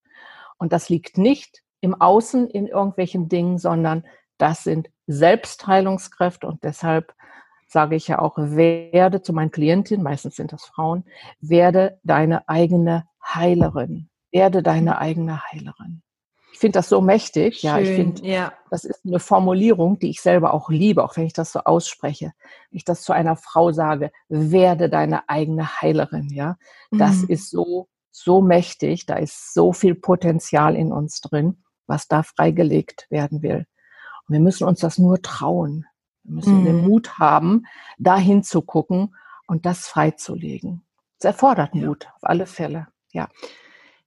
Und 0.58 0.72
das 0.72 0.88
liegt 0.88 1.18
nicht 1.18 1.62
im 1.80 1.94
Außen 1.94 2.48
in 2.48 2.66
irgendwelchen 2.66 3.28
Dingen, 3.28 3.58
sondern 3.58 4.04
das 4.38 4.64
sind 4.64 4.90
Selbstheilungskräfte 5.06 6.46
und 6.46 6.62
deshalb 6.64 7.14
sage 7.68 7.96
ich 7.96 8.08
ja 8.08 8.18
auch, 8.18 8.36
werde 8.38 9.22
zu 9.22 9.32
meinen 9.32 9.50
Klientinnen, 9.50 10.02
meistens 10.02 10.36
sind 10.36 10.52
das 10.52 10.64
Frauen, 10.64 11.04
werde 11.40 12.00
deine 12.02 12.48
eigene 12.48 13.06
Heilerin. 13.22 14.08
Werde 14.32 14.62
deine 14.62 14.98
eigene 14.98 15.42
Heilerin. 15.52 16.02
Ich 16.58 16.60
finde 16.60 16.80
das 16.80 16.88
so 16.88 17.00
mächtig. 17.00 17.60
Schön, 17.60 17.70
ja, 17.70 17.78
ich 17.78 17.88
finde, 17.88 18.26
ja. 18.26 18.52
das 18.68 18.82
ist 18.82 19.06
eine 19.06 19.20
Formulierung, 19.20 20.00
die 20.00 20.10
ich 20.10 20.20
selber 20.20 20.52
auch 20.52 20.70
liebe, 20.70 21.04
auch 21.04 21.16
wenn 21.16 21.24
ich 21.24 21.32
das 21.32 21.52
so 21.52 21.60
ausspreche. 21.60 22.32
Wenn 22.70 22.76
ich 22.78 22.84
das 22.84 23.02
zu 23.02 23.12
einer 23.12 23.36
Frau 23.36 23.70
sage, 23.70 24.10
werde 24.28 24.90
deine 24.90 25.28
eigene 25.28 25.80
Heilerin. 25.80 26.30
Ja, 26.30 26.56
das 26.90 27.18
mhm. 27.18 27.28
ist 27.28 27.50
so 27.52 27.86
so 28.10 28.40
mächtig, 28.40 29.06
da 29.06 29.14
ist 29.14 29.54
so 29.54 29.72
viel 29.72 29.94
Potenzial 29.94 30.74
in 30.74 30.90
uns 30.92 31.20
drin, 31.20 31.62
was 31.86 32.08
da 32.08 32.24
freigelegt 32.24 33.06
werden 33.08 33.40
will. 33.42 33.68
Und 34.26 34.32
wir 34.32 34.40
müssen 34.40 34.66
uns 34.66 34.80
das 34.80 34.98
nur 34.98 35.22
trauen. 35.22 35.86
Wir 36.24 36.34
müssen 36.34 36.62
mhm. 36.62 36.64
den 36.64 36.88
Mut 36.88 37.20
haben, 37.20 37.66
dahin 37.98 38.42
zu 38.42 38.62
gucken 38.62 39.14
und 39.46 39.64
das 39.64 39.86
freizulegen. 39.86 40.84
Es 41.20 41.24
erfordert 41.24 41.76
Mut, 41.76 42.08
auf 42.16 42.24
alle 42.24 42.46
Fälle, 42.46 42.88
ja. 43.12 43.28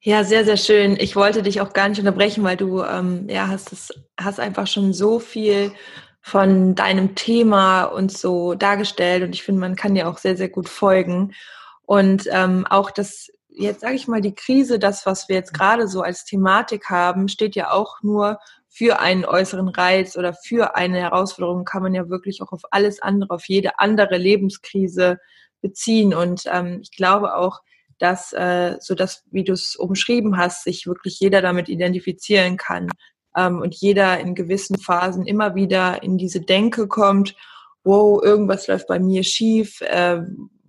Ja, 0.04 0.24
sehr, 0.24 0.46
sehr 0.46 0.58
schön. 0.58 0.98
Ich 1.00 1.16
wollte 1.16 1.44
dich 1.44 1.62
auch 1.62 1.74
gar 1.74 1.88
nicht 1.88 2.00
unterbrechen, 2.00 2.44
weil 2.44 2.58
du 2.58 2.82
ähm, 2.82 3.30
ja 3.30 3.48
hast 3.48 3.72
es 3.72 3.94
hast 4.20 4.40
einfach 4.40 4.66
schon 4.66 4.94
so 4.94 5.20
viel 5.20 5.72
von 6.22 6.74
deinem 6.74 7.14
Thema 7.14 7.84
uns 7.84 8.20
so 8.20 8.56
dargestellt 8.56 9.22
und 9.24 9.36
ich 9.36 9.44
finde, 9.44 9.62
man 9.62 9.76
kann 9.76 9.94
dir 9.94 10.10
auch 10.10 10.18
sehr, 10.18 10.36
sehr 10.38 10.50
gut 10.50 10.70
folgen. 10.70 11.34
Und 11.86 12.28
ähm, 12.32 12.66
auch 12.68 12.90
das 12.90 13.30
jetzt 13.50 13.82
sage 13.82 13.96
ich 13.96 14.08
mal, 14.08 14.22
die 14.22 14.34
Krise, 14.34 14.80
das, 14.80 15.06
was 15.06 15.30
wir 15.30 15.36
jetzt 15.36 15.54
gerade 15.54 15.88
so 15.88 16.02
als 16.02 16.26
Thematik 16.26 16.90
haben, 16.90 17.28
steht 17.28 17.56
ja 17.56 17.72
auch 17.72 18.02
nur 18.02 18.40
für 18.70 19.00
einen 19.00 19.26
äußeren 19.26 19.68
Reiz 19.70 20.18
oder 20.18 20.34
für 20.34 20.76
eine 20.76 21.00
Herausforderung, 21.00 21.66
kann 21.66 21.84
man 21.84 21.94
ja 21.94 22.10
wirklich 22.10 22.42
auch 22.42 22.52
auf 22.54 22.62
alles 22.72 23.02
andere, 23.02 23.30
auf 23.32 23.48
jede 23.48 23.78
andere 23.80 24.18
Lebenskrise 24.18 25.20
beziehen. 25.62 26.14
Und 26.16 26.44
ähm, 26.48 26.80
ich 26.82 26.92
glaube 26.92 27.36
auch, 27.36 27.62
dass, 28.02 28.34
äh, 28.34 28.78
so 28.80 28.96
dass, 28.96 29.24
wie 29.32 29.44
du 29.44 29.54
es 29.54 29.76
umschrieben 29.76 30.38
hast, 30.38 30.64
sich 30.64 30.88
wirklich 30.88 31.20
jeder 31.20 31.42
damit 31.42 31.70
identifizieren 31.70 32.58
kann 32.58 32.90
ähm, 33.38 33.62
und 33.62 33.76
jeder 33.76 34.20
in 34.20 34.34
gewissen 34.34 34.80
Phasen 34.80 35.26
immer 35.26 35.54
wieder 35.54 36.02
in 36.02 36.18
diese 36.18 36.42
Denke 36.42 36.88
kommt, 36.88 37.36
wow, 37.84 38.22
irgendwas 38.24 38.68
läuft 38.68 38.88
bei 38.88 39.00
mir 39.00 39.24
schief, 39.24 39.82
äh, 39.82 40.22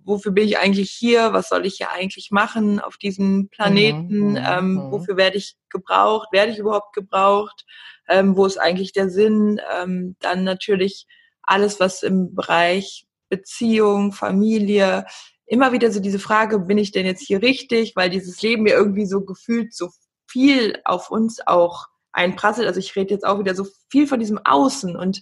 wofür 0.05 0.31
bin 0.31 0.45
ich 0.45 0.59
eigentlich 0.59 0.91
hier, 0.91 1.33
was 1.33 1.49
soll 1.49 1.65
ich 1.65 1.77
hier 1.77 1.91
eigentlich 1.91 2.29
machen 2.29 2.79
auf 2.79 2.97
diesem 2.97 3.49
Planeten, 3.49 4.31
mhm, 4.31 4.37
ähm, 4.37 4.73
mhm. 4.73 4.91
wofür 4.91 5.17
werde 5.17 5.37
ich 5.37 5.55
gebraucht, 5.69 6.27
werde 6.31 6.51
ich 6.51 6.59
überhaupt 6.59 6.93
gebraucht, 6.93 7.65
ähm, 8.07 8.37
wo 8.37 8.45
ist 8.45 8.57
eigentlich 8.57 8.93
der 8.93 9.09
Sinn, 9.09 9.59
ähm, 9.75 10.15
dann 10.19 10.43
natürlich 10.43 11.07
alles, 11.41 11.79
was 11.79 12.03
im 12.03 12.35
Bereich 12.35 13.05
Beziehung, 13.29 14.11
Familie, 14.11 15.05
immer 15.45 15.71
wieder 15.71 15.91
so 15.91 15.99
diese 15.99 16.19
Frage, 16.19 16.59
bin 16.59 16.77
ich 16.77 16.91
denn 16.91 17.05
jetzt 17.05 17.21
hier 17.21 17.41
richtig, 17.41 17.95
weil 17.95 18.09
dieses 18.09 18.41
Leben 18.41 18.63
mir 18.63 18.73
irgendwie 18.73 19.05
so 19.05 19.21
gefühlt 19.21 19.73
so 19.73 19.89
viel 20.27 20.79
auf 20.85 21.11
uns 21.11 21.45
auch 21.45 21.87
einprasselt. 22.11 22.67
Also 22.67 22.79
ich 22.79 22.95
rede 22.95 23.13
jetzt 23.13 23.25
auch 23.25 23.39
wieder 23.39 23.55
so 23.55 23.65
viel 23.89 24.07
von 24.07 24.19
diesem 24.19 24.39
Außen 24.43 24.95
und 24.95 25.21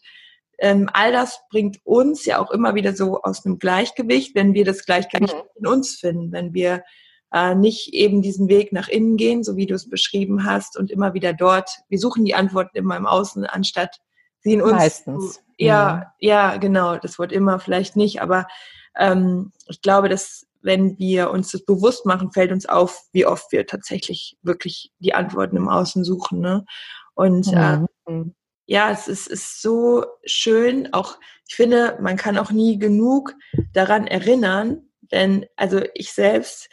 ähm, 0.60 0.90
all 0.94 1.12
das 1.12 1.40
bringt 1.50 1.80
uns 1.84 2.24
ja 2.26 2.38
auch 2.40 2.52
immer 2.52 2.76
wieder 2.76 2.96
so 2.96 3.22
aus 3.24 3.46
einem 3.46 3.58
Gleichgewicht, 3.58 4.36
wenn 4.36 4.54
wir 4.54 4.64
das 4.64 4.86
Gleichgewicht 4.86 5.34
mhm. 5.34 5.50
in 5.56 5.68
uns 5.68 5.96
finden, 5.96 6.32
wenn 6.32 6.54
wir 6.54 6.84
äh, 7.34 7.56
nicht 7.56 7.94
eben 7.94 8.22
diesen 8.22 8.48
Weg 8.48 8.72
nach 8.72 8.88
innen 8.88 9.18
gehen, 9.18 9.44
so 9.44 9.56
wie 9.56 9.66
du 9.66 9.74
es 9.74 9.90
beschrieben 9.90 10.46
hast, 10.46 10.78
und 10.78 10.92
immer 10.92 11.16
wieder 11.16 11.34
dort, 11.34 11.72
wir 11.90 11.98
suchen 11.98 12.26
die 12.26 12.36
Antworten 12.36 12.78
immer 12.78 12.96
im 12.96 13.08
Außen, 13.08 13.46
anstatt 13.46 14.02
sie 14.42 14.54
in 14.54 14.62
uns. 14.62 14.74
Meistens. 14.74 15.44
Ja, 15.58 16.14
ja, 16.20 16.58
genau, 16.58 16.98
das 16.98 17.18
Wort 17.18 17.32
immer 17.32 17.60
vielleicht 17.60 17.96
nicht, 17.96 18.22
aber 18.22 18.48
ähm, 18.98 19.52
ich 19.68 19.82
glaube, 19.82 20.10
dass 20.10 20.46
wenn 20.62 20.98
wir 21.00 21.32
uns 21.32 21.52
das 21.52 21.66
bewusst 21.66 22.06
machen, 22.06 22.32
fällt 22.32 22.52
uns 22.52 22.68
auf, 22.68 23.04
wie 23.14 23.26
oft 23.26 23.52
wir 23.52 23.66
tatsächlich 23.66 24.38
wirklich 24.44 24.92
die 25.00 25.14
Antworten 25.14 25.58
im 25.58 25.70
Außen 25.70 26.04
suchen. 26.04 26.40
Ne? 26.40 26.66
Und 27.16 27.52
äh, 27.54 27.78
mhm. 27.78 27.88
äh, 28.08 28.74
ja, 28.74 28.92
es 28.92 29.08
ist, 29.08 29.28
ist 29.28 29.62
so 29.62 30.06
schön. 30.24 30.94
Auch 30.94 31.18
ich 31.48 31.56
finde, 31.56 31.98
man 32.00 32.16
kann 32.16 32.38
auch 32.38 32.52
nie 32.52 32.80
genug 32.80 33.34
daran 33.74 34.08
erinnern, 34.08 34.84
denn 35.12 35.46
also 35.56 35.82
ich 35.94 36.14
selbst 36.14 36.70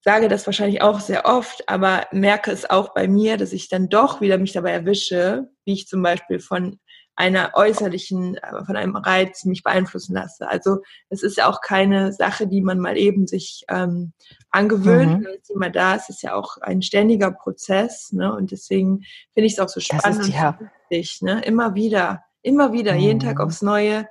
sage 0.00 0.28
das 0.28 0.46
wahrscheinlich 0.46 0.82
auch 0.82 1.00
sehr 1.00 1.24
oft, 1.24 1.68
aber 1.68 2.06
merke 2.12 2.50
es 2.50 2.68
auch 2.68 2.92
bei 2.94 3.08
mir, 3.08 3.36
dass 3.36 3.52
ich 3.52 3.68
dann 3.68 3.88
doch 3.88 4.20
wieder 4.20 4.38
mich 4.38 4.52
dabei 4.52 4.72
erwische, 4.72 5.48
wie 5.64 5.72
ich 5.72 5.88
zum 5.88 6.02
Beispiel 6.02 6.40
von 6.40 6.78
einer 7.16 7.52
äußerlichen, 7.54 8.36
äh, 8.36 8.64
von 8.64 8.76
einem 8.76 8.96
Reiz 8.96 9.44
mich 9.44 9.62
beeinflussen 9.62 10.14
lasse. 10.14 10.48
Also 10.48 10.78
es 11.08 11.22
ist 11.22 11.36
ja 11.36 11.48
auch 11.48 11.60
keine 11.60 12.12
Sache, 12.12 12.46
die 12.46 12.60
man 12.60 12.78
mal 12.78 12.96
eben 12.96 13.26
sich 13.26 13.64
ähm, 13.68 14.12
angewöhnt, 14.50 15.20
mhm. 15.20 15.28
es 15.40 15.50
immer 15.50 15.70
da 15.70 15.94
ist. 15.94 16.10
Es 16.10 16.16
ist 16.16 16.22
ja 16.22 16.34
auch 16.34 16.58
ein 16.58 16.82
ständiger 16.82 17.30
Prozess, 17.30 18.12
ne? 18.12 18.34
Und 18.34 18.50
deswegen 18.50 19.02
finde 19.32 19.46
ich 19.46 19.54
es 19.54 19.58
auch 19.60 19.68
so 19.68 19.80
spannend 19.80 20.28
ist, 20.28 20.34
ja. 20.34 20.58
und 20.58 20.70
wichtig, 20.90 21.22
ne? 21.22 21.42
Immer 21.44 21.74
wieder, 21.74 22.24
immer 22.42 22.72
wieder, 22.72 22.94
mhm. 22.94 23.00
jeden 23.00 23.20
Tag 23.20 23.38
mhm. 23.38 23.44
aufs 23.44 23.62
Neue. 23.62 24.08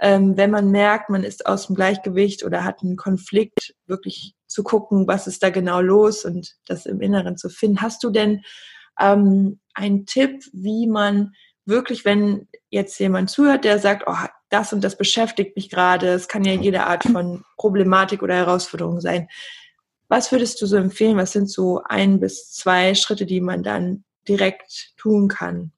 Ähm, 0.00 0.36
wenn 0.36 0.52
man 0.52 0.70
merkt, 0.70 1.10
man 1.10 1.24
ist 1.24 1.46
aus 1.46 1.66
dem 1.66 1.74
Gleichgewicht 1.74 2.44
oder 2.44 2.62
hat 2.62 2.82
einen 2.82 2.96
Konflikt, 2.96 3.74
wirklich 3.86 4.34
zu 4.46 4.62
gucken, 4.62 5.08
was 5.08 5.26
ist 5.26 5.42
da 5.42 5.50
genau 5.50 5.80
los 5.80 6.24
und 6.24 6.54
das 6.66 6.86
im 6.86 7.00
Inneren 7.00 7.36
zu 7.36 7.48
finden. 7.48 7.82
Hast 7.82 8.04
du 8.04 8.10
denn 8.10 8.42
ähm, 9.00 9.58
einen 9.74 10.06
Tipp, 10.06 10.44
wie 10.52 10.86
man 10.86 11.32
wirklich, 11.68 12.04
wenn 12.04 12.48
jetzt 12.70 12.98
jemand 12.98 13.30
zuhört, 13.30 13.64
der 13.64 13.78
sagt, 13.78 14.04
oh, 14.06 14.26
das 14.48 14.72
und 14.72 14.82
das 14.82 14.96
beschäftigt 14.96 15.54
mich 15.56 15.70
gerade, 15.70 16.08
es 16.08 16.26
kann 16.26 16.44
ja 16.44 16.52
jede 16.52 16.86
Art 16.86 17.04
von 17.04 17.44
Problematik 17.56 18.22
oder 18.22 18.34
Herausforderung 18.34 19.00
sein. 19.00 19.28
Was 20.08 20.32
würdest 20.32 20.60
du 20.62 20.66
so 20.66 20.76
empfehlen? 20.76 21.18
Was 21.18 21.32
sind 21.32 21.50
so 21.50 21.82
ein 21.84 22.18
bis 22.18 22.50
zwei 22.50 22.94
Schritte, 22.94 23.26
die 23.26 23.42
man 23.42 23.62
dann 23.62 24.04
direkt 24.26 24.94
tun 24.96 25.28
kann? 25.28 25.72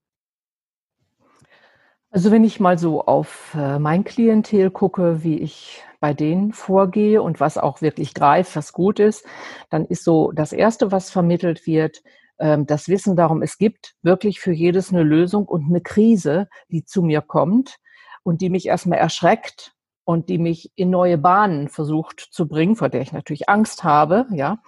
Also 2.13 2.31
wenn 2.31 2.45
ich 2.45 2.59
mal 2.59 2.79
so 2.79 3.05
auf 3.05 3.55
äh, 3.57 3.79
mein 3.79 4.03
Klientel 4.03 4.71
gucke, 4.71 5.23
wie 5.23 5.39
ich 5.39 5.85
bei 6.01 6.13
denen 6.13 6.53
vorgehe 6.53 7.23
und 7.23 7.39
was 7.39 7.59
auch 7.59 7.83
wirklich 7.83 8.15
greift, 8.15 8.57
was 8.57 8.73
gut 8.73 8.99
ist, 8.99 9.25
dann 9.69 9.85
ist 9.85 10.03
so 10.03 10.33
das 10.33 10.53
Erste, 10.53 10.91
was 10.91 11.11
vermittelt 11.11 11.67
wird, 11.67 12.03
das 12.41 12.89
Wissen 12.89 13.17
darum, 13.17 13.43
es 13.43 13.59
gibt 13.59 13.95
wirklich 14.03 14.41
für 14.41 14.53
jedes 14.53 14.91
eine 14.91 15.03
Lösung 15.03 15.47
und 15.47 15.67
eine 15.67 15.83
Krise, 15.83 16.49
die 16.71 16.85
zu 16.85 17.03
mir 17.03 17.21
kommt 17.21 17.77
und 18.23 18.41
die 18.41 18.49
mich 18.49 18.67
erstmal 18.67 18.99
erschreckt 18.99 19.75
und 20.05 20.29
die 20.29 20.39
mich 20.39 20.73
in 20.75 20.91
neue 20.91 21.19
Bahnen 21.19 21.69
versucht 21.69 22.21
zu 22.31 22.49
bringen, 22.49 22.77
vor 22.77 22.89
der 22.89 23.03
ich 23.03 23.13
natürlich 23.13 23.49
Angst 23.49 23.85
habe, 23.85 24.27
ja, 24.33 24.63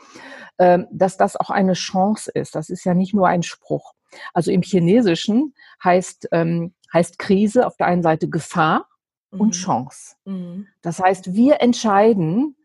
ähm, 0.59 0.87
dass 0.93 1.17
das 1.17 1.37
auch 1.37 1.50
eine 1.50 1.73
Chance 1.73 2.31
ist. 2.33 2.55
Das 2.55 2.69
ist 2.69 2.85
ja 2.85 2.95
nicht 2.95 3.14
nur 3.14 3.26
ein 3.26 3.43
Spruch. 3.43 3.95
Also 4.35 4.50
im 4.50 4.62
Chinesischen 4.62 5.55
heißt, 5.83 6.29
ähm, 6.33 6.75
heißt 6.93 7.19
Krise 7.19 7.67
auf 7.67 7.76
der 7.76 7.87
einen 7.87 8.02
Seite 8.02 8.29
Gefahr 8.29 8.87
und 9.31 9.49
mhm. 9.49 9.52
Chance. 9.52 10.17
Mhm. 10.25 10.69
Das 10.83 11.00
heißt, 11.00 11.33
wir 11.33 11.61
entscheiden, 11.61 12.57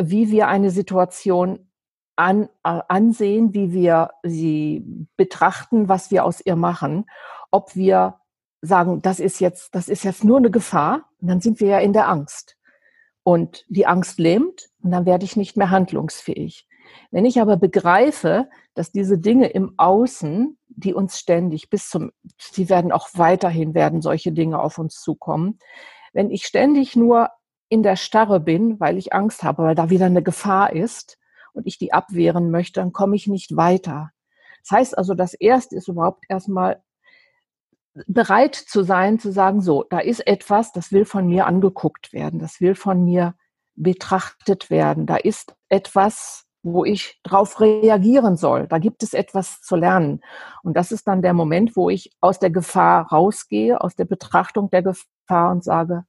wie 0.00 0.30
wir 0.30 0.48
eine 0.48 0.70
Situation 0.70 1.68
an, 2.16 2.48
äh, 2.64 2.80
ansehen, 2.88 3.54
wie 3.54 3.72
wir 3.72 4.10
sie 4.22 5.06
betrachten, 5.16 5.88
was 5.88 6.10
wir 6.10 6.24
aus 6.24 6.40
ihr 6.44 6.56
machen, 6.56 7.06
ob 7.50 7.76
wir 7.76 8.16
sagen, 8.62 9.02
das 9.02 9.20
ist 9.20 9.40
jetzt, 9.40 9.74
das 9.74 9.88
ist 9.88 10.02
jetzt 10.02 10.24
nur 10.24 10.38
eine 10.38 10.50
Gefahr, 10.50 11.08
und 11.20 11.28
dann 11.28 11.40
sind 11.40 11.60
wir 11.60 11.68
ja 11.68 11.78
in 11.78 11.92
der 11.92 12.08
Angst. 12.08 12.56
Und 13.22 13.64
die 13.68 13.86
Angst 13.86 14.18
lähmt 14.18 14.68
und 14.82 14.92
dann 14.92 15.06
werde 15.06 15.24
ich 15.24 15.36
nicht 15.36 15.56
mehr 15.56 15.70
handlungsfähig. 15.70 16.68
Wenn 17.10 17.24
ich 17.24 17.40
aber 17.40 17.56
begreife, 17.56 18.48
dass 18.74 18.92
diese 18.92 19.18
Dinge 19.18 19.48
im 19.48 19.74
Außen, 19.76 20.56
die 20.68 20.94
uns 20.94 21.18
ständig 21.18 21.68
bis 21.68 21.88
zum, 21.88 22.12
sie 22.38 22.68
werden 22.68 22.92
auch 22.92 23.08
weiterhin 23.14 23.74
werden 23.74 24.02
solche 24.02 24.30
Dinge 24.32 24.60
auf 24.60 24.78
uns 24.78 25.00
zukommen. 25.00 25.58
Wenn 26.12 26.30
ich 26.30 26.46
ständig 26.46 26.94
nur 26.94 27.30
in 27.68 27.82
der 27.82 27.96
Starre 27.96 28.38
bin, 28.38 28.78
weil 28.78 28.96
ich 28.96 29.12
Angst 29.12 29.42
habe, 29.42 29.64
weil 29.64 29.74
da 29.74 29.90
wieder 29.90 30.06
eine 30.06 30.22
Gefahr 30.22 30.72
ist, 30.72 31.18
und 31.56 31.66
ich 31.66 31.78
die 31.78 31.92
abwehren 31.92 32.50
möchte, 32.50 32.80
dann 32.80 32.92
komme 32.92 33.16
ich 33.16 33.26
nicht 33.26 33.56
weiter. 33.56 34.10
Das 34.62 34.78
heißt 34.78 34.98
also, 34.98 35.14
das 35.14 35.34
erste 35.34 35.76
ist 35.76 35.88
überhaupt 35.88 36.24
erstmal 36.28 36.82
bereit 38.06 38.54
zu 38.54 38.82
sein, 38.82 39.18
zu 39.18 39.32
sagen, 39.32 39.60
so, 39.60 39.84
da 39.84 39.98
ist 39.98 40.26
etwas, 40.26 40.72
das 40.72 40.92
will 40.92 41.04
von 41.04 41.26
mir 41.26 41.46
angeguckt 41.46 42.12
werden, 42.12 42.38
das 42.38 42.60
will 42.60 42.74
von 42.74 43.04
mir 43.04 43.34
betrachtet 43.74 44.70
werden, 44.70 45.06
da 45.06 45.16
ist 45.16 45.54
etwas, 45.68 46.46
wo 46.62 46.84
ich 46.84 47.20
drauf 47.22 47.60
reagieren 47.60 48.36
soll. 48.36 48.66
Da 48.66 48.78
gibt 48.78 49.04
es 49.04 49.14
etwas 49.14 49.60
zu 49.62 49.76
lernen. 49.76 50.20
Und 50.64 50.76
das 50.76 50.90
ist 50.90 51.06
dann 51.06 51.22
der 51.22 51.32
Moment, 51.32 51.76
wo 51.76 51.90
ich 51.90 52.10
aus 52.20 52.40
der 52.40 52.50
Gefahr 52.50 53.06
rausgehe, 53.06 53.80
aus 53.80 53.94
der 53.94 54.04
Betrachtung 54.04 54.68
der 54.70 54.82
Gefahr 54.82 55.52
und 55.52 55.62
sage, 55.62 56.04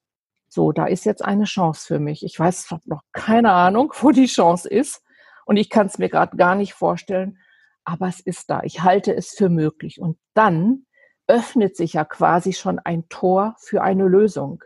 so, 0.49 0.71
da 0.71 0.85
ist 0.85 1.05
jetzt 1.05 1.23
eine 1.23 1.43
Chance 1.43 1.85
für 1.85 1.99
mich. 1.99 2.23
Ich 2.23 2.39
weiß 2.39 2.73
noch 2.85 3.01
keine 3.11 3.51
Ahnung, 3.51 3.93
wo 3.99 4.11
die 4.11 4.25
Chance 4.25 4.67
ist. 4.67 5.03
Und 5.47 5.55
ich 5.55 5.69
kann 5.69 5.87
es 5.87 5.97
mir 5.97 6.09
gerade 6.09 6.35
gar 6.35 6.55
nicht 6.55 6.73
vorstellen, 6.73 7.37
aber 7.85 8.09
es 8.09 8.19
ist 8.19 8.49
da. 8.49 8.63
Ich 8.63 8.83
halte 8.83 9.15
es 9.15 9.29
für 9.29 9.47
möglich. 9.47 10.01
Und 10.01 10.17
dann 10.33 10.85
öffnet 11.25 11.77
sich 11.77 11.93
ja 11.93 12.03
quasi 12.03 12.51
schon 12.51 12.79
ein 12.79 13.07
Tor 13.07 13.55
für 13.59 13.81
eine 13.81 14.07
Lösung. 14.07 14.61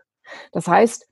Das 0.51 0.67
heißt, 0.67 1.07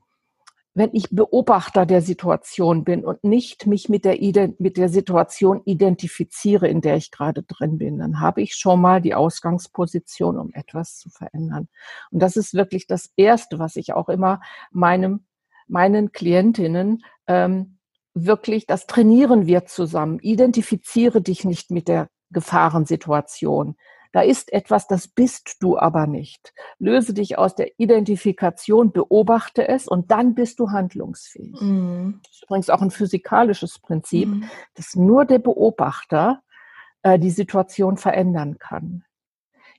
wenn 0.74 0.90
ich 0.92 1.10
Beobachter 1.10 1.86
der 1.86 2.02
Situation 2.02 2.82
bin 2.82 3.04
und 3.04 3.22
nicht 3.22 3.68
mich 3.68 3.88
mit 3.88 4.04
der, 4.04 4.18
mit 4.58 4.76
der 4.76 4.88
Situation 4.88 5.62
identifiziere, 5.64 6.66
in 6.66 6.80
der 6.80 6.96
ich 6.96 7.12
gerade 7.12 7.44
drin 7.44 7.78
bin, 7.78 7.98
dann 7.98 8.20
habe 8.20 8.42
ich 8.42 8.54
schon 8.54 8.80
mal 8.80 9.00
die 9.00 9.14
Ausgangsposition, 9.14 10.36
um 10.36 10.52
etwas 10.52 10.96
zu 10.96 11.10
verändern. 11.10 11.68
Und 12.10 12.20
das 12.20 12.36
ist 12.36 12.54
wirklich 12.54 12.88
das 12.88 13.10
Erste, 13.14 13.60
was 13.60 13.76
ich 13.76 13.92
auch 13.92 14.08
immer 14.08 14.40
meinem, 14.72 15.26
meinen 15.68 16.10
Klientinnen 16.10 17.04
ähm, 17.28 17.78
wirklich, 18.26 18.66
das 18.66 18.86
trainieren 18.86 19.46
wir 19.46 19.66
zusammen. 19.66 20.18
Identifiziere 20.20 21.22
dich 21.22 21.44
nicht 21.44 21.70
mit 21.70 21.88
der 21.88 22.08
Gefahrensituation. 22.30 23.76
Da 24.12 24.22
ist 24.22 24.52
etwas, 24.52 24.88
das 24.88 25.06
bist 25.06 25.56
du 25.60 25.78
aber 25.78 26.06
nicht. 26.06 26.52
Löse 26.78 27.14
dich 27.14 27.38
aus 27.38 27.54
der 27.54 27.70
Identifikation, 27.78 28.90
beobachte 28.90 29.68
es 29.68 29.86
und 29.86 30.10
dann 30.10 30.34
bist 30.34 30.58
du 30.58 30.70
handlungsfähig. 30.70 31.60
Mhm. 31.60 32.20
Das 32.24 32.32
ist 32.32 32.42
übrigens 32.42 32.70
auch 32.70 32.82
ein 32.82 32.90
physikalisches 32.90 33.78
Prinzip, 33.78 34.28
mhm. 34.28 34.50
dass 34.74 34.96
nur 34.96 35.24
der 35.26 35.38
Beobachter 35.38 36.42
äh, 37.02 37.20
die 37.20 37.30
Situation 37.30 37.98
verändern 37.98 38.58
kann. 38.58 39.04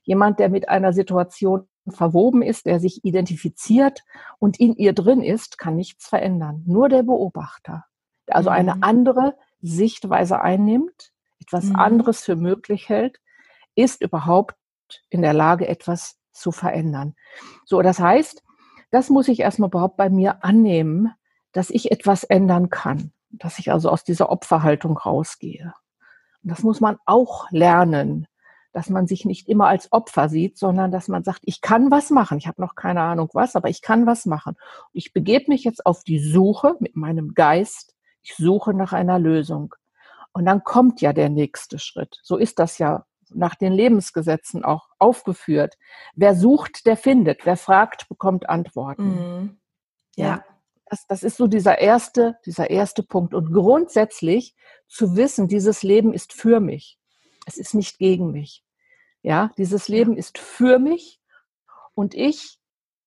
Jemand, 0.02 0.38
der 0.38 0.48
mit 0.48 0.68
einer 0.68 0.94
Situation 0.94 1.68
verwoben 1.88 2.42
ist, 2.42 2.64
der 2.64 2.80
sich 2.80 3.04
identifiziert 3.04 4.02
und 4.38 4.58
in 4.58 4.74
ihr 4.76 4.94
drin 4.94 5.22
ist, 5.22 5.58
kann 5.58 5.76
nichts 5.76 6.06
verändern. 6.08 6.62
Nur 6.66 6.88
der 6.88 7.02
Beobachter 7.02 7.84
also 8.28 8.50
mhm. 8.50 8.56
eine 8.56 8.82
andere 8.82 9.36
Sichtweise 9.60 10.40
einnimmt, 10.40 11.12
etwas 11.40 11.64
mhm. 11.66 11.76
anderes 11.76 12.22
für 12.22 12.36
möglich 12.36 12.88
hält, 12.88 13.20
ist 13.74 14.02
überhaupt 14.02 14.56
in 15.10 15.22
der 15.22 15.32
Lage, 15.32 15.68
etwas 15.68 16.18
zu 16.32 16.52
verändern. 16.52 17.14
So, 17.64 17.82
das 17.82 17.98
heißt, 17.98 18.42
das 18.90 19.08
muss 19.10 19.28
ich 19.28 19.40
erstmal 19.40 19.68
überhaupt 19.68 19.96
bei 19.96 20.10
mir 20.10 20.44
annehmen, 20.44 21.12
dass 21.52 21.70
ich 21.70 21.90
etwas 21.90 22.24
ändern 22.24 22.70
kann, 22.70 23.12
dass 23.30 23.58
ich 23.58 23.70
also 23.72 23.90
aus 23.90 24.04
dieser 24.04 24.30
Opferhaltung 24.30 24.96
rausgehe. 24.96 25.74
Und 26.42 26.50
das 26.50 26.62
muss 26.62 26.80
man 26.80 26.98
auch 27.06 27.50
lernen, 27.50 28.26
dass 28.72 28.88
man 28.88 29.06
sich 29.06 29.24
nicht 29.24 29.48
immer 29.48 29.68
als 29.68 29.92
Opfer 29.92 30.28
sieht, 30.28 30.58
sondern 30.58 30.90
dass 30.90 31.08
man 31.08 31.24
sagt, 31.24 31.40
ich 31.44 31.60
kann 31.60 31.90
was 31.90 32.10
machen. 32.10 32.38
Ich 32.38 32.46
habe 32.46 32.60
noch 32.60 32.74
keine 32.74 33.02
Ahnung 33.02 33.28
was, 33.34 33.54
aber 33.54 33.68
ich 33.68 33.82
kann 33.82 34.06
was 34.06 34.26
machen. 34.26 34.54
Und 34.54 34.90
ich 34.92 35.12
begebe 35.12 35.44
mich 35.48 35.64
jetzt 35.64 35.84
auf 35.84 36.04
die 36.04 36.18
Suche 36.18 36.76
mit 36.80 36.96
meinem 36.96 37.34
Geist 37.34 37.94
ich 38.22 38.34
suche 38.36 38.74
nach 38.74 38.92
einer 38.92 39.18
Lösung. 39.18 39.74
Und 40.32 40.46
dann 40.46 40.64
kommt 40.64 41.00
ja 41.00 41.12
der 41.12 41.28
nächste 41.28 41.78
Schritt. 41.78 42.18
So 42.22 42.36
ist 42.36 42.58
das 42.58 42.78
ja 42.78 43.04
nach 43.34 43.54
den 43.54 43.72
Lebensgesetzen 43.72 44.64
auch 44.64 44.88
aufgeführt. 44.98 45.76
Wer 46.14 46.34
sucht, 46.34 46.86
der 46.86 46.96
findet. 46.96 47.44
Wer 47.44 47.56
fragt, 47.56 48.08
bekommt 48.08 48.48
Antworten. 48.48 49.04
Mhm. 49.04 49.60
Ja. 50.16 50.26
ja. 50.26 50.44
Das, 50.86 51.06
das 51.06 51.22
ist 51.22 51.38
so 51.38 51.46
dieser 51.46 51.78
erste, 51.78 52.36
dieser 52.44 52.70
erste 52.70 53.02
Punkt. 53.02 53.34
Und 53.34 53.52
grundsätzlich 53.52 54.54
zu 54.88 55.16
wissen, 55.16 55.48
dieses 55.48 55.82
Leben 55.82 56.12
ist 56.12 56.32
für 56.32 56.60
mich. 56.60 56.98
Es 57.46 57.56
ist 57.56 57.74
nicht 57.74 57.98
gegen 57.98 58.30
mich. 58.30 58.62
Ja, 59.22 59.50
dieses 59.56 59.88
Leben 59.88 60.12
ja. 60.12 60.18
ist 60.18 60.38
für 60.38 60.78
mich 60.78 61.20
und 61.94 62.14
ich 62.14 62.58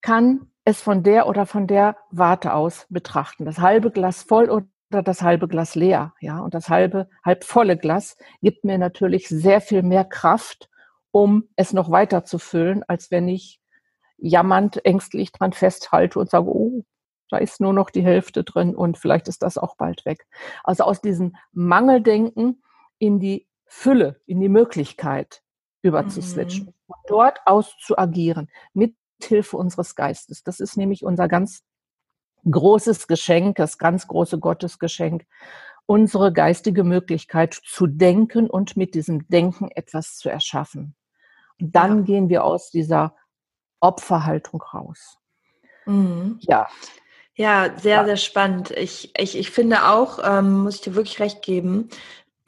kann 0.01 0.51
es 0.63 0.81
von 0.81 1.03
der 1.03 1.27
oder 1.27 1.45
von 1.45 1.67
der 1.67 1.97
Warte 2.09 2.53
aus 2.53 2.87
betrachten. 2.89 3.45
Das 3.45 3.59
halbe 3.59 3.91
Glas 3.91 4.23
voll 4.23 4.49
oder 4.49 4.65
das 5.03 5.21
halbe 5.21 5.47
Glas 5.47 5.75
leer. 5.75 6.13
Ja, 6.19 6.39
und 6.39 6.53
das 6.53 6.69
halbe, 6.69 7.09
halb 7.23 7.43
volle 7.43 7.77
Glas 7.77 8.17
gibt 8.41 8.63
mir 8.65 8.77
natürlich 8.77 9.27
sehr 9.27 9.61
viel 9.61 9.83
mehr 9.83 10.05
Kraft, 10.05 10.69
um 11.11 11.47
es 11.55 11.73
noch 11.73 11.91
weiter 11.91 12.25
zu 12.25 12.39
füllen, 12.39 12.83
als 12.87 13.11
wenn 13.11 13.27
ich 13.27 13.61
jammernd, 14.17 14.85
ängstlich 14.85 15.31
dran 15.31 15.53
festhalte 15.53 16.19
und 16.19 16.29
sage, 16.29 16.47
oh, 16.47 16.83
da 17.29 17.37
ist 17.37 17.59
nur 17.59 17.73
noch 17.73 17.89
die 17.89 18.03
Hälfte 18.03 18.43
drin 18.43 18.75
und 18.75 18.97
vielleicht 18.97 19.27
ist 19.27 19.41
das 19.41 19.57
auch 19.57 19.75
bald 19.75 20.05
weg. 20.05 20.27
Also 20.63 20.83
aus 20.83 21.01
diesem 21.01 21.35
Mangeldenken 21.51 22.61
in 22.99 23.19
die 23.19 23.47
Fülle, 23.65 24.21
in 24.25 24.39
die 24.39 24.49
Möglichkeit 24.49 25.41
überzuswitchen, 25.81 26.67
mhm. 26.67 26.93
dort 27.07 27.39
aus 27.45 27.75
zu 27.79 27.97
agieren, 27.97 28.49
mit 28.73 28.95
Hilfe 29.21 29.57
unseres 29.57 29.95
Geistes. 29.95 30.43
Das 30.43 30.59
ist 30.59 30.77
nämlich 30.77 31.03
unser 31.03 31.27
ganz 31.27 31.63
großes 32.49 33.07
Geschenk, 33.07 33.57
das 33.57 33.77
ganz 33.77 34.07
große 34.07 34.39
Gottesgeschenk, 34.39 35.25
unsere 35.85 36.33
geistige 36.33 36.83
Möglichkeit 36.83 37.53
zu 37.53 37.87
denken 37.87 38.49
und 38.49 38.77
mit 38.77 38.95
diesem 38.95 39.27
Denken 39.27 39.69
etwas 39.71 40.17
zu 40.17 40.29
erschaffen. 40.29 40.95
Und 41.59 41.75
dann 41.75 41.99
ja. 41.99 42.03
gehen 42.03 42.29
wir 42.29 42.43
aus 42.43 42.71
dieser 42.71 43.15
Opferhaltung 43.79 44.61
raus. 44.61 45.17
Mhm. 45.85 46.39
Ja. 46.41 46.67
Ja, 47.37 47.77
sehr, 47.77 47.97
ja. 47.97 48.05
sehr 48.05 48.17
spannend. 48.17 48.71
Ich, 48.71 49.11
ich, 49.17 49.37
ich 49.37 49.51
finde 49.51 49.89
auch, 49.89 50.19
ähm, 50.23 50.63
muss 50.63 50.75
ich 50.75 50.81
dir 50.81 50.95
wirklich 50.95 51.19
recht 51.19 51.41
geben, 51.41 51.89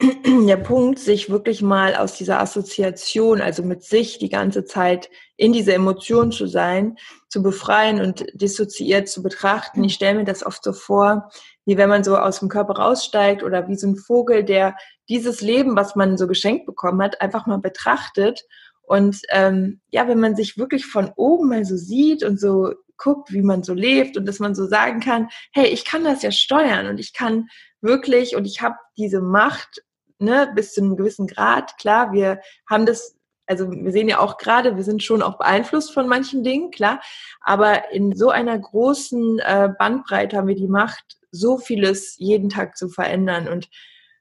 der 0.00 0.56
Punkt, 0.56 0.98
sich 0.98 1.28
wirklich 1.28 1.60
mal 1.60 1.94
aus 1.94 2.14
dieser 2.14 2.40
Assoziation, 2.40 3.40
also 3.40 3.62
mit 3.62 3.82
sich 3.82 4.18
die 4.18 4.30
ganze 4.30 4.64
Zeit 4.64 5.10
in 5.36 5.52
diese 5.52 5.74
Emotion 5.74 6.32
zu 6.32 6.46
sein, 6.46 6.96
zu 7.28 7.42
befreien 7.42 8.00
und 8.00 8.26
dissoziiert 8.32 9.08
zu 9.08 9.22
betrachten. 9.22 9.84
Ich 9.84 9.94
stelle 9.94 10.18
mir 10.18 10.24
das 10.24 10.44
oft 10.44 10.64
so 10.64 10.72
vor, 10.72 11.30
wie 11.66 11.76
wenn 11.76 11.88
man 11.88 12.04
so 12.04 12.16
aus 12.16 12.40
dem 12.40 12.48
Körper 12.48 12.74
raussteigt 12.74 13.42
oder 13.42 13.68
wie 13.68 13.76
so 13.76 13.86
ein 13.86 13.96
Vogel, 13.96 14.44
der 14.44 14.76
dieses 15.08 15.40
Leben, 15.40 15.76
was 15.76 15.94
man 15.94 16.16
so 16.16 16.26
geschenkt 16.26 16.66
bekommen 16.66 17.02
hat, 17.02 17.20
einfach 17.20 17.46
mal 17.46 17.58
betrachtet. 17.58 18.44
Und 18.82 19.20
ähm, 19.28 19.80
ja, 19.90 20.08
wenn 20.08 20.20
man 20.20 20.34
sich 20.34 20.56
wirklich 20.56 20.86
von 20.86 21.12
oben 21.16 21.48
mal 21.48 21.64
so 21.64 21.76
sieht 21.76 22.24
und 22.24 22.40
so 22.40 22.72
guckt, 22.96 23.32
wie 23.32 23.42
man 23.42 23.62
so 23.62 23.74
lebt 23.74 24.16
und 24.16 24.26
dass 24.26 24.40
man 24.40 24.54
so 24.54 24.66
sagen 24.66 25.00
kann, 25.00 25.28
hey, 25.52 25.66
ich 25.66 25.84
kann 25.84 26.04
das 26.04 26.22
ja 26.22 26.32
steuern 26.32 26.86
und 26.86 26.98
ich 26.98 27.12
kann 27.12 27.48
wirklich 27.80 28.34
und 28.34 28.46
ich 28.46 28.60
habe 28.60 28.76
diese 28.96 29.20
Macht 29.20 29.82
ne, 30.18 30.50
bis 30.54 30.72
zu 30.72 30.80
einem 30.80 30.96
gewissen 30.96 31.26
Grad. 31.26 31.78
Klar, 31.78 32.12
wir 32.12 32.40
haben 32.68 32.86
das, 32.86 33.16
also 33.48 33.70
wir 33.70 33.92
sehen 33.92 34.08
ja 34.08 34.20
auch 34.20 34.36
gerade, 34.36 34.76
wir 34.76 34.84
sind 34.84 35.02
schon 35.02 35.22
auch 35.22 35.38
beeinflusst 35.38 35.92
von 35.92 36.06
manchen 36.06 36.44
Dingen, 36.44 36.70
klar, 36.70 37.00
aber 37.40 37.92
in 37.92 38.14
so 38.14 38.30
einer 38.30 38.58
großen 38.58 39.38
äh, 39.40 39.70
Bandbreite 39.78 40.36
haben 40.36 40.48
wir 40.48 40.54
die 40.54 40.68
Macht, 40.68 41.16
so 41.30 41.58
vieles 41.58 42.16
jeden 42.18 42.48
Tag 42.48 42.76
zu 42.76 42.88
verändern 42.88 43.48
und 43.48 43.68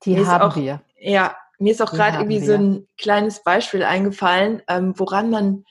die 0.03 0.25
haben 0.25 0.41
auch, 0.41 0.55
wir. 0.55 0.81
Ja, 0.99 1.35
mir 1.59 1.71
ist 1.71 1.81
auch 1.81 1.91
gerade 1.91 2.17
irgendwie 2.17 2.41
wir. 2.41 2.47
so 2.47 2.53
ein 2.53 2.87
kleines 2.97 3.43
Beispiel 3.43 3.83
eingefallen, 3.83 4.61
ähm, 4.67 4.93
woran 4.97 5.29
man 5.29 5.65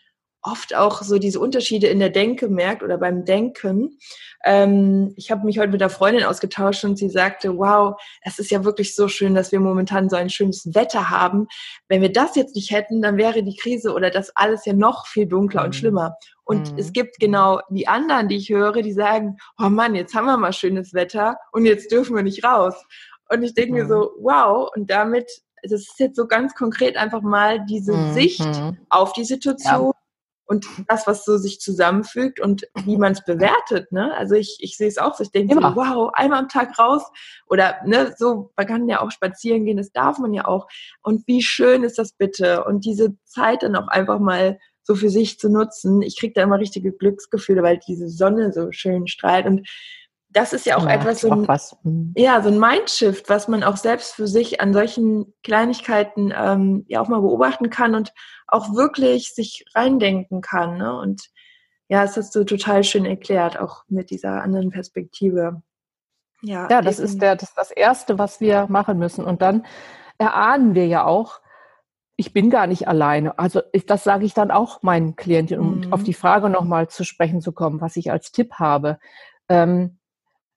oft 0.46 0.74
auch 0.74 1.02
so 1.02 1.18
diese 1.18 1.40
Unterschiede 1.40 1.88
in 1.88 1.98
der 1.98 2.10
Denke 2.10 2.48
merkt 2.48 2.82
oder 2.82 2.98
beim 2.98 3.24
Denken. 3.24 3.98
Ähm, 4.44 5.12
ich 5.16 5.30
habe 5.30 5.44
mich 5.44 5.58
heute 5.58 5.72
mit 5.72 5.82
einer 5.82 5.90
Freundin 5.90 6.24
ausgetauscht 6.24 6.84
und 6.84 6.96
sie 6.96 7.08
sagte, 7.08 7.58
wow, 7.58 8.00
es 8.22 8.38
ist 8.38 8.50
ja 8.50 8.64
wirklich 8.64 8.94
so 8.94 9.08
schön, 9.08 9.34
dass 9.34 9.50
wir 9.50 9.58
momentan 9.58 10.08
so 10.08 10.16
ein 10.16 10.30
schönes 10.30 10.74
Wetter 10.74 11.10
haben. 11.10 11.48
Wenn 11.88 12.00
wir 12.00 12.12
das 12.12 12.36
jetzt 12.36 12.54
nicht 12.54 12.70
hätten, 12.70 13.02
dann 13.02 13.16
wäre 13.16 13.42
die 13.42 13.56
Krise 13.56 13.92
oder 13.92 14.10
das 14.10 14.34
alles 14.36 14.64
ja 14.64 14.72
noch 14.72 15.06
viel 15.08 15.26
dunkler 15.26 15.62
mhm. 15.62 15.66
und 15.66 15.72
schlimmer. 15.74 16.16
Und 16.44 16.72
mhm. 16.72 16.78
es 16.78 16.92
gibt 16.92 17.18
genau 17.18 17.60
die 17.68 17.88
anderen, 17.88 18.28
die 18.28 18.36
ich 18.36 18.48
höre, 18.48 18.82
die 18.82 18.92
sagen, 18.92 19.38
oh 19.58 19.68
Mann, 19.68 19.96
jetzt 19.96 20.14
haben 20.14 20.26
wir 20.26 20.36
mal 20.36 20.52
schönes 20.52 20.94
Wetter 20.94 21.36
und 21.50 21.66
jetzt 21.66 21.90
dürfen 21.90 22.14
wir 22.14 22.22
nicht 22.22 22.44
raus. 22.44 22.74
Und 23.28 23.42
ich 23.42 23.54
denke 23.54 23.72
mhm. 23.72 23.78
mir 23.78 23.86
so, 23.88 24.12
wow, 24.20 24.70
und 24.76 24.88
damit, 24.90 25.28
das 25.64 25.80
ist 25.80 25.98
jetzt 25.98 26.14
so 26.14 26.28
ganz 26.28 26.54
konkret 26.54 26.96
einfach 26.96 27.22
mal 27.22 27.64
diese 27.68 27.94
mhm. 27.94 28.12
Sicht 28.12 28.62
auf 28.90 29.12
die 29.12 29.24
Situation. 29.24 29.86
Ja 29.86 30.05
und 30.46 30.66
das, 30.88 31.06
was 31.06 31.24
so 31.24 31.36
sich 31.36 31.60
zusammenfügt 31.60 32.40
und 32.40 32.66
wie 32.84 32.96
man 32.96 33.12
es 33.12 33.24
bewertet. 33.24 33.90
Ne? 33.92 34.14
Also 34.16 34.34
ich, 34.34 34.58
ich 34.60 34.76
sehe 34.76 34.88
es 34.88 34.98
auch 34.98 35.14
so, 35.14 35.24
ich 35.24 35.30
denke 35.30 35.54
so, 35.54 35.60
wow, 35.60 36.10
einmal 36.14 36.40
am 36.40 36.48
Tag 36.48 36.78
raus 36.78 37.02
oder 37.46 37.76
ne, 37.84 38.14
so, 38.16 38.52
man 38.56 38.66
kann 38.66 38.88
ja 38.88 39.00
auch 39.00 39.10
spazieren 39.10 39.64
gehen, 39.64 39.76
das 39.76 39.92
darf 39.92 40.18
man 40.18 40.32
ja 40.32 40.46
auch. 40.46 40.68
Und 41.02 41.26
wie 41.26 41.42
schön 41.42 41.82
ist 41.82 41.98
das 41.98 42.12
bitte? 42.12 42.64
Und 42.64 42.84
diese 42.84 43.16
Zeit 43.24 43.62
dann 43.62 43.76
auch 43.76 43.88
einfach 43.88 44.20
mal 44.20 44.58
so 44.82 44.94
für 44.94 45.10
sich 45.10 45.38
zu 45.38 45.48
nutzen. 45.48 46.00
Ich 46.02 46.18
kriege 46.18 46.32
da 46.32 46.42
immer 46.42 46.60
richtige 46.60 46.92
Glücksgefühle, 46.92 47.62
weil 47.62 47.80
diese 47.86 48.08
Sonne 48.08 48.52
so 48.52 48.70
schön 48.70 49.08
strahlt 49.08 49.46
und 49.46 49.68
das 50.36 50.52
ist 50.52 50.66
ja 50.66 50.76
auch 50.76 50.84
ja, 50.84 50.90
etwas, 50.90 51.22
so 51.22 51.30
ein, 51.30 51.46
mhm. 51.82 52.12
ja, 52.14 52.42
so 52.42 52.50
ein 52.50 52.60
Mindshift, 52.60 53.30
was 53.30 53.48
man 53.48 53.64
auch 53.64 53.78
selbst 53.78 54.14
für 54.14 54.28
sich 54.28 54.60
an 54.60 54.74
solchen 54.74 55.32
Kleinigkeiten 55.42 56.30
ähm, 56.36 56.84
ja 56.88 57.00
auch 57.00 57.08
mal 57.08 57.22
beobachten 57.22 57.70
kann 57.70 57.94
und 57.94 58.12
auch 58.46 58.74
wirklich 58.74 59.32
sich 59.32 59.64
reindenken 59.74 60.42
kann. 60.42 60.76
Ne? 60.76 60.94
Und 60.94 61.22
ja, 61.88 62.02
das 62.02 62.18
hast 62.18 62.34
du 62.34 62.44
total 62.44 62.84
schön 62.84 63.06
erklärt, 63.06 63.58
auch 63.58 63.84
mit 63.88 64.10
dieser 64.10 64.42
anderen 64.42 64.70
Perspektive. 64.70 65.62
Ja, 66.42 66.68
ja 66.68 66.82
das, 66.82 66.98
ist 66.98 67.22
der, 67.22 67.36
das 67.36 67.54
das 67.54 67.70
Erste, 67.70 68.18
was 68.18 68.38
wir 68.38 68.66
machen 68.68 68.98
müssen. 68.98 69.24
Und 69.24 69.40
dann 69.40 69.64
erahnen 70.18 70.74
wir 70.74 70.86
ja 70.86 71.04
auch, 71.04 71.40
ich 72.16 72.34
bin 72.34 72.50
gar 72.50 72.66
nicht 72.66 72.88
alleine. 72.88 73.38
Also 73.38 73.62
ich, 73.72 73.86
das 73.86 74.04
sage 74.04 74.26
ich 74.26 74.34
dann 74.34 74.50
auch 74.50 74.82
meinen 74.82 75.16
Klienten, 75.16 75.58
um 75.58 75.80
mhm. 75.80 75.92
auf 75.94 76.02
die 76.02 76.14
Frage 76.14 76.50
nochmal 76.50 76.88
zu 76.88 77.04
sprechen 77.04 77.40
zu 77.40 77.52
kommen, 77.52 77.80
was 77.80 77.96
ich 77.96 78.10
als 78.10 78.32
Tipp 78.32 78.52
habe. 78.58 78.98
Ähm, 79.48 79.98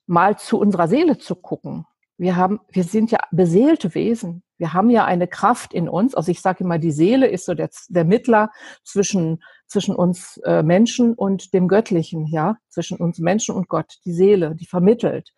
mal 0.10 0.38
zu 0.38 0.60
unserer 0.60 0.88
Seele 0.88 1.18
zu 1.18 1.36
gucken. 1.36 1.86
Wir 2.18 2.36
haben, 2.36 2.60
wir 2.70 2.84
sind 2.84 3.12
ja 3.12 3.20
beseelte 3.32 3.94
Wesen. 3.96 4.44
Wir 4.58 4.74
haben 4.74 4.90
ja 4.90 5.06
eine 5.06 5.28
Kraft 5.28 5.74
in 5.74 5.88
uns. 5.88 6.16
Also 6.16 6.32
ich 6.32 6.42
sage 6.42 6.66
immer, 6.66 6.80
die 6.80 6.92
Seele 6.92 7.28
ist 7.28 7.46
so 7.46 7.54
der, 7.54 7.70
der 7.88 8.04
Mittler 8.04 8.50
zwischen, 8.84 9.42
zwischen 9.68 9.96
uns 9.96 10.38
äh, 10.44 10.64
Menschen 10.64 11.14
und 11.14 11.54
dem 11.54 11.70
Göttlichen, 11.70 12.26
ja, 12.28 12.58
zwischen 12.68 12.98
uns 12.98 13.20
Menschen 13.20 13.56
und 13.56 13.70
Gott. 13.70 14.00
Die 14.04 14.12
Seele, 14.12 14.56
die 14.56 14.66
vermittelt. 14.66 15.30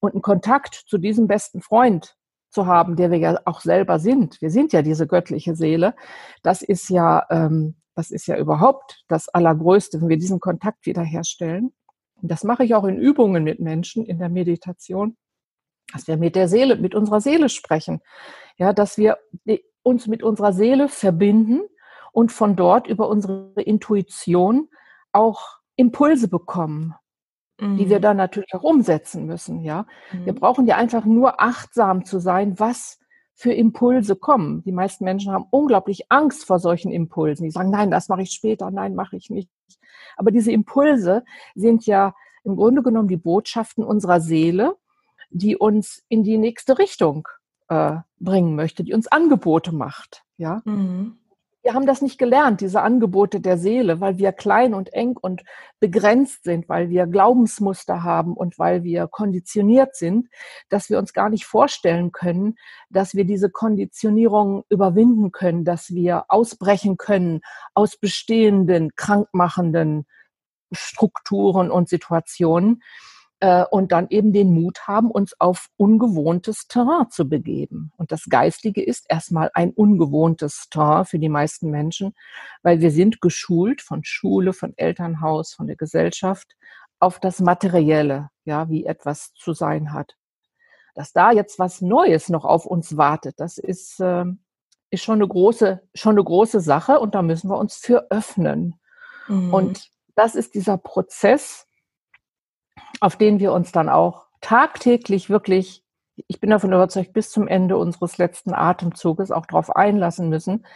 Und 0.00 0.12
einen 0.12 0.22
Kontakt 0.22 0.74
zu 0.74 0.98
diesem 0.98 1.26
besten 1.26 1.62
Freund 1.62 2.16
zu 2.50 2.66
haben, 2.66 2.96
der 2.96 3.10
wir 3.10 3.18
ja 3.18 3.38
auch 3.46 3.60
selber 3.60 3.98
sind. 3.98 4.40
Wir 4.42 4.50
sind 4.50 4.72
ja 4.72 4.82
diese 4.82 5.06
göttliche 5.06 5.54
Seele. 5.54 5.94
Das 6.42 6.62
ist 6.62 6.90
ja, 6.90 7.24
ähm, 7.30 7.76
das 7.94 8.10
ist 8.10 8.26
ja 8.26 8.36
überhaupt 8.36 9.04
das 9.08 9.28
Allergrößte, 9.28 10.00
wenn 10.02 10.08
wir 10.08 10.18
diesen 10.18 10.40
Kontakt 10.40 10.84
wiederherstellen. 10.84 11.72
Das 12.22 12.44
mache 12.44 12.64
ich 12.64 12.74
auch 12.74 12.84
in 12.84 12.98
Übungen 12.98 13.44
mit 13.44 13.60
Menschen 13.60 14.04
in 14.04 14.18
der 14.18 14.28
Meditation, 14.28 15.16
dass 15.92 16.06
wir 16.06 16.16
mit 16.16 16.34
der 16.34 16.48
Seele, 16.48 16.76
mit 16.76 16.94
unserer 16.94 17.20
Seele 17.20 17.48
sprechen. 17.48 18.00
Ja, 18.56 18.72
dass 18.72 18.98
wir 18.98 19.18
uns 19.82 20.06
mit 20.06 20.22
unserer 20.22 20.52
Seele 20.52 20.88
verbinden 20.88 21.60
und 22.12 22.32
von 22.32 22.56
dort 22.56 22.86
über 22.86 23.08
unsere 23.08 23.52
Intuition 23.56 24.68
auch 25.12 25.58
Impulse 25.76 26.28
bekommen, 26.28 26.94
mhm. 27.60 27.76
die 27.76 27.88
wir 27.90 27.98
mhm. 27.98 28.02
dann 28.02 28.16
natürlich 28.16 28.54
auch 28.54 28.62
umsetzen 28.62 29.26
müssen. 29.26 29.60
Ja, 29.62 29.86
mhm. 30.12 30.26
wir 30.26 30.34
brauchen 30.34 30.66
ja 30.66 30.76
einfach 30.76 31.04
nur 31.04 31.40
achtsam 31.40 32.04
zu 32.04 32.18
sein, 32.18 32.58
was 32.58 32.98
für 33.34 33.52
Impulse 33.52 34.16
kommen. 34.16 34.62
Die 34.64 34.72
meisten 34.72 35.04
Menschen 35.04 35.30
haben 35.30 35.46
unglaublich 35.50 36.10
Angst 36.10 36.46
vor 36.46 36.58
solchen 36.58 36.90
Impulsen. 36.90 37.44
Die 37.44 37.50
sagen, 37.50 37.70
nein, 37.70 37.90
das 37.90 38.08
mache 38.08 38.22
ich 38.22 38.30
später, 38.30 38.70
nein, 38.70 38.94
mache 38.94 39.16
ich 39.16 39.28
nicht. 39.28 39.50
Aber 40.16 40.30
diese 40.30 40.52
Impulse 40.52 41.24
sind 41.54 41.86
ja 41.86 42.14
im 42.44 42.56
Grunde 42.56 42.82
genommen 42.82 43.08
die 43.08 43.16
Botschaften 43.16 43.84
unserer 43.84 44.20
Seele, 44.20 44.76
die 45.30 45.56
uns 45.56 46.04
in 46.08 46.22
die 46.22 46.38
nächste 46.38 46.78
Richtung 46.78 47.28
äh, 47.68 47.96
bringen 48.18 48.54
möchte, 48.54 48.84
die 48.84 48.94
uns 48.94 49.08
Angebote 49.08 49.72
macht. 49.72 50.22
Ja. 50.36 50.62
Mhm 50.64 51.18
wir 51.66 51.74
haben 51.74 51.86
das 51.86 52.00
nicht 52.00 52.16
gelernt, 52.16 52.60
diese 52.60 52.80
Angebote 52.80 53.40
der 53.40 53.58
Seele, 53.58 54.00
weil 54.00 54.18
wir 54.18 54.30
klein 54.30 54.72
und 54.72 54.92
eng 54.92 55.16
und 55.20 55.42
begrenzt 55.80 56.44
sind, 56.44 56.68
weil 56.68 56.90
wir 56.90 57.08
Glaubensmuster 57.08 58.04
haben 58.04 58.34
und 58.34 58.56
weil 58.60 58.84
wir 58.84 59.08
konditioniert 59.08 59.96
sind, 59.96 60.28
dass 60.68 60.90
wir 60.90 60.98
uns 61.00 61.12
gar 61.12 61.28
nicht 61.28 61.44
vorstellen 61.44 62.12
können, 62.12 62.54
dass 62.88 63.16
wir 63.16 63.24
diese 63.24 63.50
Konditionierung 63.50 64.62
überwinden 64.68 65.32
können, 65.32 65.64
dass 65.64 65.92
wir 65.92 66.26
ausbrechen 66.28 66.98
können 66.98 67.40
aus 67.74 67.96
bestehenden, 67.96 68.94
krankmachenden 68.94 70.06
Strukturen 70.70 71.72
und 71.72 71.88
Situationen 71.88 72.80
äh, 73.46 73.64
und 73.70 73.92
dann 73.92 74.08
eben 74.10 74.32
den 74.32 74.52
Mut 74.52 74.88
haben, 74.88 75.08
uns 75.08 75.40
auf 75.40 75.68
ungewohntes 75.76 76.66
Terrain 76.66 77.12
zu 77.12 77.28
begeben. 77.28 77.92
Und 77.96 78.10
das 78.10 78.24
Geistige 78.28 78.82
ist 78.82 79.06
erstmal 79.08 79.52
ein 79.54 79.70
ungewohntes 79.70 80.66
Terrain 80.68 81.04
für 81.04 81.20
die 81.20 81.28
meisten 81.28 81.70
Menschen, 81.70 82.12
weil 82.64 82.80
wir 82.80 82.90
sind 82.90 83.20
geschult 83.20 83.82
von 83.82 84.02
Schule, 84.02 84.52
von 84.52 84.72
Elternhaus, 84.76 85.54
von 85.54 85.68
der 85.68 85.76
Gesellschaft 85.76 86.56
auf 86.98 87.20
das 87.20 87.38
Materielle, 87.38 88.30
ja, 88.44 88.68
wie 88.68 88.84
etwas 88.84 89.32
zu 89.34 89.52
sein 89.52 89.92
hat. 89.92 90.16
Dass 90.96 91.12
da 91.12 91.30
jetzt 91.30 91.60
was 91.60 91.80
Neues 91.80 92.28
noch 92.28 92.44
auf 92.44 92.66
uns 92.66 92.96
wartet, 92.96 93.38
das 93.38 93.58
ist, 93.58 94.00
äh, 94.00 94.24
ist 94.90 95.04
schon 95.04 95.20
eine 95.20 95.28
große, 95.28 95.82
schon 95.94 96.16
eine 96.16 96.24
große 96.24 96.58
Sache 96.58 96.98
und 96.98 97.14
da 97.14 97.22
müssen 97.22 97.48
wir 97.48 97.58
uns 97.58 97.76
für 97.76 98.10
öffnen. 98.10 98.80
Mhm. 99.28 99.54
Und 99.54 99.90
das 100.16 100.34
ist 100.34 100.54
dieser 100.54 100.78
Prozess, 100.78 101.65
auf 103.00 103.16
den 103.16 103.40
wir 103.40 103.52
uns 103.52 103.72
dann 103.72 103.88
auch 103.88 104.26
tagtäglich 104.40 105.30
wirklich, 105.30 105.84
ich 106.28 106.40
bin 106.40 106.50
davon 106.50 106.72
überzeugt, 106.72 107.12
bis 107.12 107.30
zum 107.30 107.48
Ende 107.48 107.76
unseres 107.76 108.18
letzten 108.18 108.54
Atemzuges 108.54 109.30
auch 109.30 109.46
darauf 109.46 109.74
einlassen 109.74 110.28
müssen, 110.28 110.66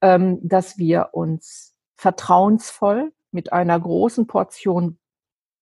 ähm, 0.00 0.38
dass 0.42 0.78
wir 0.78 1.10
uns 1.12 1.74
vertrauensvoll 1.96 3.12
mit 3.30 3.52
einer 3.52 3.78
großen 3.78 4.26
Portion 4.26 4.98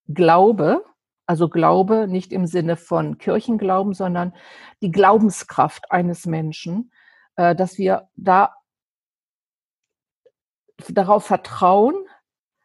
Glaube, 0.08 0.84
also 1.26 1.48
Glaube 1.48 2.08
nicht 2.08 2.32
im 2.32 2.46
Sinne 2.46 2.76
von 2.76 3.18
Kirchenglauben, 3.18 3.94
sondern 3.94 4.34
die 4.82 4.90
Glaubenskraft 4.90 5.90
eines 5.90 6.26
Menschen, 6.26 6.92
äh, 7.36 7.54
dass 7.54 7.78
wir 7.78 8.08
da 8.16 8.54
darauf 10.88 11.24
vertrauen, 11.24 11.94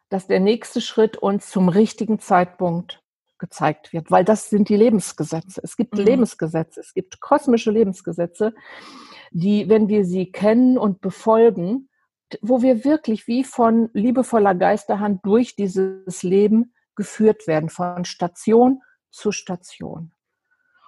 dass 0.08 0.26
der 0.26 0.40
nächste 0.40 0.80
Schritt 0.80 1.16
uns 1.16 1.50
zum 1.50 1.68
richtigen 1.68 2.18
Zeitpunkt 2.18 3.02
gezeigt 3.38 3.92
wird, 3.92 4.10
weil 4.10 4.24
das 4.24 4.50
sind 4.50 4.68
die 4.68 4.76
Lebensgesetze. 4.76 5.60
Es 5.62 5.76
gibt 5.76 5.94
mhm. 5.94 6.04
Lebensgesetze, 6.04 6.80
es 6.80 6.94
gibt 6.94 7.20
kosmische 7.20 7.70
Lebensgesetze, 7.70 8.54
die, 9.30 9.68
wenn 9.68 9.88
wir 9.88 10.04
sie 10.04 10.30
kennen 10.30 10.78
und 10.78 11.00
befolgen, 11.00 11.88
wo 12.42 12.62
wir 12.62 12.84
wirklich 12.84 13.26
wie 13.26 13.44
von 13.44 13.90
liebevoller 13.92 14.54
Geisterhand 14.54 15.24
durch 15.24 15.56
dieses 15.56 16.22
Leben 16.22 16.74
geführt 16.94 17.46
werden, 17.46 17.70
von 17.70 18.04
Station 18.04 18.82
zu 19.10 19.32
Station. 19.32 20.12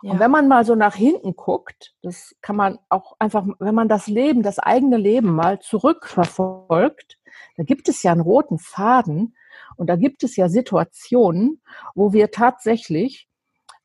Ja. 0.02 0.12
Und 0.12 0.20
wenn 0.20 0.30
man 0.30 0.48
mal 0.48 0.64
so 0.64 0.74
nach 0.74 0.94
hinten 0.94 1.36
guckt, 1.36 1.94
das 2.02 2.34
kann 2.40 2.56
man 2.56 2.78
auch 2.88 3.16
einfach, 3.18 3.46
wenn 3.58 3.74
man 3.74 3.88
das 3.88 4.06
Leben, 4.06 4.42
das 4.42 4.58
eigene 4.58 4.96
Leben 4.96 5.30
mal 5.34 5.60
zurückverfolgt, 5.60 7.18
da 7.56 7.64
gibt 7.64 7.88
es 7.88 8.02
ja 8.02 8.12
einen 8.12 8.22
roten 8.22 8.58
Faden 8.58 9.34
und 9.80 9.86
da 9.86 9.96
gibt 9.96 10.24
es 10.24 10.36
ja 10.36 10.50
Situationen, 10.50 11.62
wo 11.94 12.12
wir 12.12 12.30
tatsächlich 12.30 13.30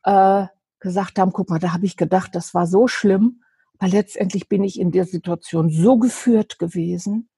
äh, 0.03 0.45
gesagt 0.81 1.17
haben, 1.17 1.31
guck 1.31 1.49
mal, 1.49 1.58
da 1.58 1.71
habe 1.71 1.86
ich 1.86 1.95
gedacht, 1.95 2.36
das 2.36 2.53
war 2.53 2.67
so 2.67 2.89
schlimm, 2.89 3.43
aber 3.77 3.88
letztendlich 3.88 4.49
bin 4.49 4.62
ich 4.62 4.77
in 4.77 4.91
der 4.91 5.05
Situation 5.05 5.69
so 5.69 5.97
geführt 5.97 6.60
gewesen, 6.60 7.29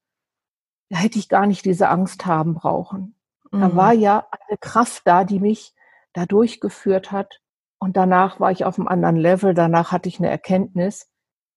da 0.90 0.98
hätte 0.98 1.20
ich 1.20 1.30
gar 1.30 1.46
nicht 1.46 1.66
diese 1.66 1.90
Angst 1.90 2.26
haben 2.26 2.56
brauchen. 2.56 3.16
Mhm. 3.52 3.62
Da 3.62 3.76
war 3.76 3.94
ja 3.94 4.28
eine 4.32 4.58
Kraft 4.58 5.04
da, 5.06 5.24
die 5.24 5.40
mich 5.40 5.76
da 6.14 6.26
durchgeführt 6.26 7.12
hat. 7.12 7.42
Und 7.78 7.96
danach 7.96 8.40
war 8.40 8.52
ich 8.52 8.66
auf 8.66 8.80
einem 8.80 8.88
anderen 8.88 9.18
Level. 9.18 9.54
Danach 9.54 9.92
hatte 9.92 10.10
ich 10.10 10.18
eine 10.18 10.32
Erkenntnis, 10.32 11.12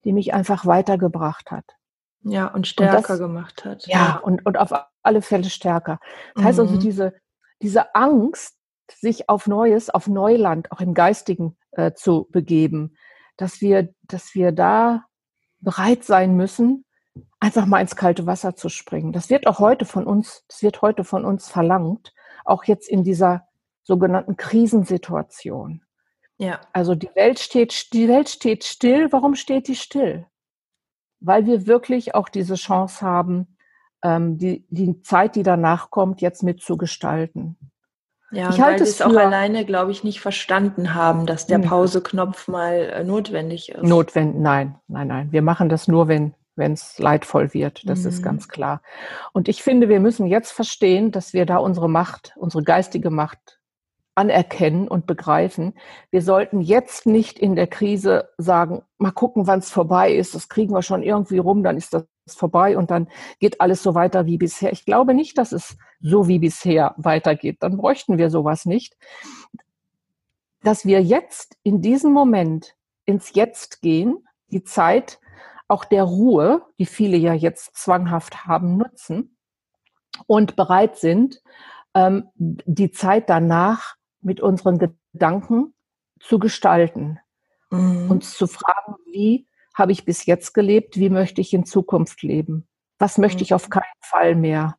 die 0.04 0.12
mich 0.12 0.34
einfach 0.34 0.66
weitergebracht 0.66 1.50
hat. 1.50 1.64
Ja, 2.22 2.48
und 2.48 2.66
stärker 2.66 2.96
und 2.98 3.08
das, 3.08 3.18
gemacht 3.18 3.64
hat. 3.64 3.86
Ja, 3.86 4.20
Und, 4.22 4.44
und 4.44 4.58
auf 4.58 4.72
alle 5.02 5.22
Fälle 5.22 5.48
stärker. 5.48 5.98
Das 6.34 6.42
mhm. 6.42 6.46
heißt 6.48 6.60
also, 6.60 6.74
mhm. 6.74 6.80
diese, 6.80 7.14
diese 7.62 7.94
Angst, 7.94 8.56
sich 8.90 9.28
auf 9.28 9.46
Neues, 9.46 9.88
auf 9.88 10.08
Neuland, 10.08 10.72
auch 10.72 10.80
im 10.80 10.94
Geistigen 10.94 11.56
äh, 11.72 11.92
zu 11.92 12.26
begeben, 12.30 12.96
dass 13.36 13.60
wir, 13.60 13.94
dass 14.02 14.34
wir 14.34 14.52
da 14.52 15.04
bereit 15.60 16.04
sein 16.04 16.36
müssen, 16.36 16.84
einfach 17.38 17.66
mal 17.66 17.80
ins 17.80 17.96
kalte 17.96 18.26
Wasser 18.26 18.56
zu 18.56 18.68
springen. 18.68 19.12
Das 19.12 19.30
wird 19.30 19.46
auch 19.46 19.58
heute 19.58 19.84
von 19.84 20.06
uns, 20.06 20.44
das 20.48 20.62
wird 20.62 20.82
heute 20.82 21.04
von 21.04 21.24
uns 21.24 21.48
verlangt, 21.48 22.12
auch 22.44 22.64
jetzt 22.64 22.88
in 22.88 23.04
dieser 23.04 23.46
sogenannten 23.82 24.36
Krisensituation. 24.36 25.82
Ja. 26.38 26.60
Also 26.72 26.94
die 26.94 27.10
Welt 27.14 27.38
steht, 27.38 27.92
die 27.92 28.08
Welt 28.08 28.28
steht 28.28 28.64
still. 28.64 29.12
Warum 29.12 29.34
steht 29.34 29.68
die 29.68 29.76
still? 29.76 30.26
Weil 31.20 31.46
wir 31.46 31.66
wirklich 31.66 32.14
auch 32.14 32.28
diese 32.28 32.54
Chance 32.54 33.04
haben, 33.04 33.56
ähm, 34.02 34.38
die, 34.38 34.64
die 34.70 35.02
Zeit, 35.02 35.36
die 35.36 35.42
danach 35.42 35.90
kommt, 35.90 36.20
jetzt 36.20 36.42
mitzugestalten. 36.42 37.56
Ja, 38.32 38.48
ich 38.48 38.60
halte 38.60 38.84
es 38.84 39.02
auch 39.02 39.16
alleine, 39.16 39.64
glaube 39.64 39.90
ich, 39.90 40.04
nicht 40.04 40.20
verstanden 40.20 40.94
haben, 40.94 41.26
dass 41.26 41.46
der 41.46 41.58
hm. 41.58 41.64
Pauseknopf 41.64 42.46
mal 42.46 42.74
äh, 42.74 43.04
notwendig 43.04 43.70
ist. 43.70 43.82
Notwendig, 43.82 44.40
nein, 44.40 44.76
nein, 44.86 45.08
nein. 45.08 45.32
Wir 45.32 45.42
machen 45.42 45.68
das 45.68 45.88
nur, 45.88 46.06
wenn 46.06 46.34
wenn 46.60 46.74
es 46.74 46.98
leidvoll 46.98 47.52
wird. 47.54 47.88
Das 47.88 48.00
mhm. 48.00 48.08
ist 48.08 48.22
ganz 48.22 48.48
klar. 48.48 48.82
Und 49.32 49.48
ich 49.48 49.64
finde, 49.64 49.88
wir 49.88 49.98
müssen 49.98 50.26
jetzt 50.26 50.52
verstehen, 50.52 51.10
dass 51.10 51.32
wir 51.32 51.46
da 51.46 51.56
unsere 51.56 51.88
Macht, 51.88 52.34
unsere 52.36 52.62
geistige 52.62 53.10
Macht 53.10 53.59
anerkennen 54.20 54.86
und 54.86 55.06
begreifen. 55.06 55.72
Wir 56.10 56.20
sollten 56.20 56.60
jetzt 56.60 57.06
nicht 57.06 57.38
in 57.38 57.56
der 57.56 57.66
Krise 57.66 58.28
sagen, 58.36 58.82
mal 58.98 59.12
gucken, 59.12 59.46
wann 59.46 59.60
es 59.60 59.70
vorbei 59.70 60.12
ist. 60.12 60.34
Das 60.34 60.50
kriegen 60.50 60.74
wir 60.74 60.82
schon 60.82 61.02
irgendwie 61.02 61.38
rum, 61.38 61.62
dann 61.62 61.78
ist 61.78 61.94
das 61.94 62.04
vorbei 62.26 62.76
und 62.76 62.90
dann 62.90 63.08
geht 63.38 63.62
alles 63.62 63.82
so 63.82 63.94
weiter 63.94 64.26
wie 64.26 64.36
bisher. 64.36 64.72
Ich 64.72 64.84
glaube 64.84 65.14
nicht, 65.14 65.38
dass 65.38 65.52
es 65.52 65.78
so 66.02 66.28
wie 66.28 66.38
bisher 66.38 66.94
weitergeht. 66.98 67.56
Dann 67.60 67.78
bräuchten 67.78 68.18
wir 68.18 68.28
sowas 68.28 68.66
nicht. 68.66 68.94
Dass 70.62 70.84
wir 70.84 71.00
jetzt 71.02 71.56
in 71.62 71.80
diesem 71.80 72.12
Moment 72.12 72.76
ins 73.06 73.32
Jetzt 73.32 73.80
gehen, 73.80 74.28
die 74.48 74.64
Zeit 74.64 75.18
auch 75.66 75.86
der 75.86 76.04
Ruhe, 76.04 76.66
die 76.78 76.84
viele 76.84 77.16
ja 77.16 77.32
jetzt 77.32 77.74
zwanghaft 77.74 78.44
haben, 78.44 78.76
nutzen 78.76 79.34
und 80.26 80.56
bereit 80.56 80.98
sind, 80.98 81.42
ähm, 81.94 82.28
die 82.36 82.90
Zeit 82.90 83.30
danach 83.30 83.96
mit 84.20 84.40
unseren 84.40 84.78
Gedanken 84.78 85.74
zu 86.20 86.38
gestalten. 86.38 87.18
Mhm. 87.70 88.10
Uns 88.10 88.36
zu 88.36 88.46
fragen, 88.46 88.96
wie 89.06 89.48
habe 89.74 89.92
ich 89.92 90.04
bis 90.04 90.26
jetzt 90.26 90.52
gelebt, 90.52 90.96
wie 90.96 91.10
möchte 91.10 91.40
ich 91.40 91.54
in 91.54 91.64
Zukunft 91.64 92.22
leben? 92.22 92.68
Was 92.98 93.18
möchte 93.18 93.42
ich 93.42 93.54
auf 93.54 93.66
mhm. 93.68 93.70
keinen 93.70 94.00
Fall 94.00 94.34
mehr? 94.34 94.76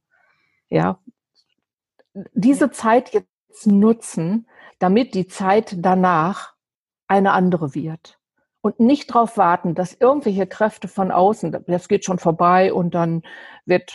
Ja. 0.69 0.99
Diese 2.34 2.71
Zeit 2.71 3.13
jetzt 3.13 3.65
nutzen, 3.65 4.47
damit 4.80 5.15
die 5.15 5.27
Zeit 5.27 5.75
danach 5.80 6.56
eine 7.08 7.34
andere 7.34 7.73
wird 7.73 8.19
und 8.62 8.80
nicht 8.80 9.10
darauf 9.10 9.38
warten, 9.38 9.75
dass 9.75 9.93
irgendwelche 9.93 10.47
Kräfte 10.47 10.88
von 10.88 11.12
außen, 11.12 11.65
das 11.67 11.88
geht 11.88 12.06
schon 12.06 12.19
vorbei 12.19 12.73
und 12.73 12.93
dann 12.93 13.23
wird, 13.65 13.91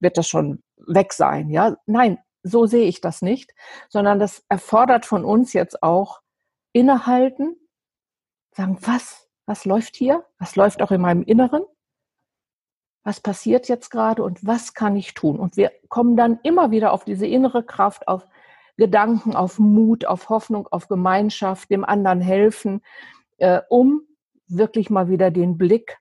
wird 0.00 0.18
das 0.18 0.28
schon 0.28 0.62
weg 0.76 1.12
sein. 1.12 1.50
Ja, 1.50 1.76
nein, 1.86 2.18
so 2.42 2.66
sehe 2.66 2.86
ich 2.86 3.00
das 3.00 3.22
nicht, 3.22 3.54
sondern 3.88 4.18
das 4.18 4.44
erfordert 4.48 5.06
von 5.06 5.24
uns 5.24 5.52
jetzt 5.52 5.82
auch 5.82 6.20
innehalten, 6.72 7.56
sagen, 8.52 8.78
was, 8.80 9.28
was 9.46 9.64
läuft 9.64 9.96
hier? 9.96 10.24
Was 10.38 10.56
läuft 10.56 10.82
auch 10.82 10.90
in 10.90 11.00
meinem 11.00 11.22
Inneren? 11.22 11.62
Was 13.02 13.20
passiert 13.20 13.68
jetzt 13.68 13.90
gerade 13.90 14.22
und 14.22 14.46
was 14.46 14.74
kann 14.74 14.96
ich 14.96 15.14
tun? 15.14 15.38
Und 15.38 15.56
wir 15.56 15.72
kommen 15.88 16.16
dann 16.16 16.38
immer 16.42 16.70
wieder 16.70 16.92
auf 16.92 17.04
diese 17.04 17.26
innere 17.26 17.64
Kraft, 17.64 18.08
auf 18.08 18.26
Gedanken, 18.76 19.34
auf 19.34 19.58
Mut, 19.58 20.04
auf 20.06 20.28
Hoffnung, 20.28 20.66
auf 20.70 20.88
Gemeinschaft, 20.88 21.70
dem 21.70 21.84
anderen 21.84 22.20
helfen, 22.20 22.82
äh, 23.38 23.60
um 23.68 24.02
wirklich 24.46 24.90
mal 24.90 25.08
wieder 25.08 25.30
den 25.30 25.58
Blick 25.58 25.98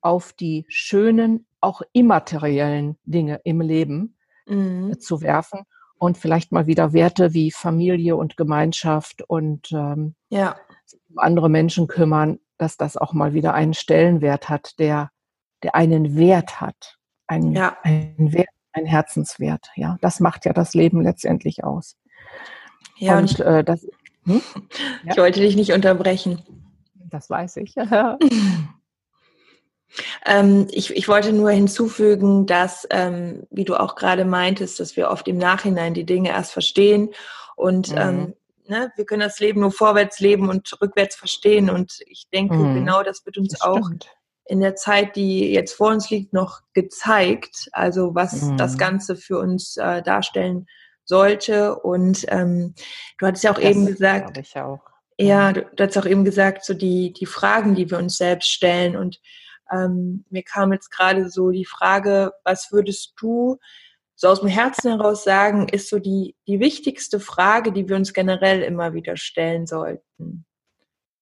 auf 0.00 0.32
die 0.32 0.64
schönen, 0.68 1.46
auch 1.60 1.82
immateriellen 1.92 2.98
Dinge 3.04 3.40
im 3.44 3.60
Leben 3.60 4.16
mhm. 4.46 4.98
zu 5.00 5.20
werfen 5.20 5.60
und 5.98 6.18
vielleicht 6.18 6.52
mal 6.52 6.66
wieder 6.66 6.92
Werte 6.92 7.32
wie 7.32 7.50
Familie 7.50 8.16
und 8.16 8.36
Gemeinschaft 8.36 9.22
und 9.22 9.70
ähm, 9.72 10.14
ja. 10.30 10.56
um 11.10 11.18
andere 11.18 11.48
Menschen 11.48 11.86
kümmern, 11.86 12.38
dass 12.58 12.76
das 12.76 12.96
auch 12.96 13.12
mal 13.12 13.34
wieder 13.34 13.54
einen 13.54 13.74
Stellenwert 13.74 14.48
hat, 14.48 14.78
der, 14.78 15.10
der 15.62 15.74
einen 15.74 16.16
Wert 16.16 16.60
hat, 16.60 16.98
einen, 17.26 17.54
ja. 17.54 17.76
einen 17.82 18.32
Wert, 18.32 18.48
einen 18.72 18.86
Herzenswert. 18.86 19.68
Ja, 19.76 19.96
das 20.00 20.20
macht 20.20 20.44
ja 20.44 20.52
das 20.52 20.74
Leben 20.74 21.02
letztendlich 21.02 21.64
aus. 21.64 21.96
Ja, 22.96 23.18
und, 23.18 23.40
und 23.40 23.46
äh, 23.46 23.64
das. 23.64 23.86
Hm? 24.24 24.40
Ich 25.04 25.16
wollte 25.16 25.40
dich 25.40 25.56
nicht 25.56 25.72
unterbrechen 25.72 26.42
das 27.12 27.30
weiß 27.30 27.58
ich. 27.58 27.74
ähm, 30.26 30.66
ich, 30.70 30.94
ich 30.94 31.08
wollte 31.08 31.32
nur 31.32 31.50
hinzufügen, 31.50 32.46
dass, 32.46 32.86
ähm, 32.90 33.46
wie 33.50 33.64
du 33.64 33.76
auch 33.76 33.94
gerade 33.94 34.24
meintest, 34.24 34.80
dass 34.80 34.96
wir 34.96 35.10
oft 35.10 35.28
im 35.28 35.38
Nachhinein 35.38 35.94
die 35.94 36.06
Dinge 36.06 36.30
erst 36.30 36.52
verstehen 36.52 37.10
und 37.56 37.90
mhm. 37.90 37.98
ähm, 37.98 38.34
ne, 38.68 38.92
wir 38.96 39.04
können 39.04 39.20
das 39.20 39.40
Leben 39.40 39.60
nur 39.60 39.72
vorwärts 39.72 40.20
leben 40.20 40.48
und 40.48 40.70
rückwärts 40.80 41.16
verstehen. 41.16 41.70
Und 41.70 42.00
ich 42.06 42.28
denke, 42.32 42.54
mhm. 42.54 42.74
genau 42.74 43.02
das 43.02 43.24
wird 43.24 43.38
uns 43.38 43.50
das 43.50 43.60
auch 43.62 43.88
in 44.46 44.60
der 44.60 44.74
Zeit, 44.74 45.14
die 45.16 45.52
jetzt 45.52 45.74
vor 45.74 45.88
uns 45.88 46.10
liegt, 46.10 46.32
noch 46.32 46.60
gezeigt. 46.72 47.68
Also 47.72 48.14
was 48.14 48.42
mhm. 48.42 48.56
das 48.56 48.76
Ganze 48.78 49.16
für 49.16 49.38
uns 49.38 49.76
äh, 49.76 50.02
darstellen 50.02 50.66
sollte. 51.04 51.76
Und 51.76 52.24
ähm, 52.28 52.74
du 53.18 53.26
hattest 53.26 53.44
ja 53.44 53.52
auch 53.52 53.60
das 53.60 53.64
eben 53.64 53.86
gesagt, 53.86 54.38
ich 54.38 54.56
auch. 54.56 54.80
Ja, 55.18 55.52
du, 55.52 55.62
du 55.76 55.84
hast 55.84 55.98
auch 55.98 56.06
eben 56.06 56.24
gesagt, 56.24 56.64
so 56.64 56.74
die, 56.74 57.12
die 57.12 57.26
Fragen, 57.26 57.74
die 57.74 57.90
wir 57.90 57.98
uns 57.98 58.16
selbst 58.16 58.50
stellen. 58.50 58.96
Und 58.96 59.20
ähm, 59.72 60.24
mir 60.30 60.42
kam 60.42 60.72
jetzt 60.72 60.90
gerade 60.90 61.30
so 61.30 61.50
die 61.50 61.64
Frage, 61.64 62.32
was 62.44 62.70
würdest 62.70 63.14
du 63.20 63.58
so 64.14 64.28
aus 64.28 64.40
dem 64.40 64.48
Herzen 64.48 64.90
heraus 64.90 65.24
sagen, 65.24 65.68
ist 65.68 65.88
so 65.88 65.98
die, 65.98 66.36
die 66.46 66.60
wichtigste 66.60 67.18
Frage, 67.18 67.72
die 67.72 67.88
wir 67.88 67.96
uns 67.96 68.12
generell 68.12 68.62
immer 68.62 68.94
wieder 68.94 69.16
stellen 69.16 69.66
sollten? 69.66 70.44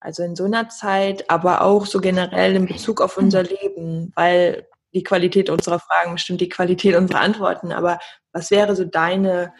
Also 0.01 0.23
in 0.23 0.35
so 0.35 0.45
einer 0.45 0.69
Zeit, 0.69 1.31
aber 1.31 1.63
auch 1.63 1.87
so 1.87 2.01
generell 2.01 2.57
in 2.57 2.67
Bezug 2.67 3.01
auf 3.01 3.17
unser 3.17 3.43
Leben, 3.43 4.13
weil 4.17 4.67
die 4.93 5.03
Qualität 5.03 5.51
unserer 5.51 5.79
Fragen 5.79 6.13
bestimmt 6.13 6.41
die 6.41 6.49
Qualität 6.49 6.97
unserer 6.97 7.21
Antworten. 7.21 7.71
Aber 7.71 7.99
was 8.33 8.51
wäre 8.51 8.75
so 8.75 8.85
deine 8.85 9.53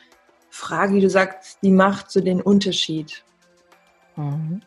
Frage, 0.49 0.95
wie 0.95 1.01
du 1.01 1.11
sagst, 1.11 1.59
die 1.63 1.71
macht 1.71 2.11
so 2.11 2.21
den 2.21 2.41
Unterschied? 2.41 3.25
Mhm. 4.17 4.63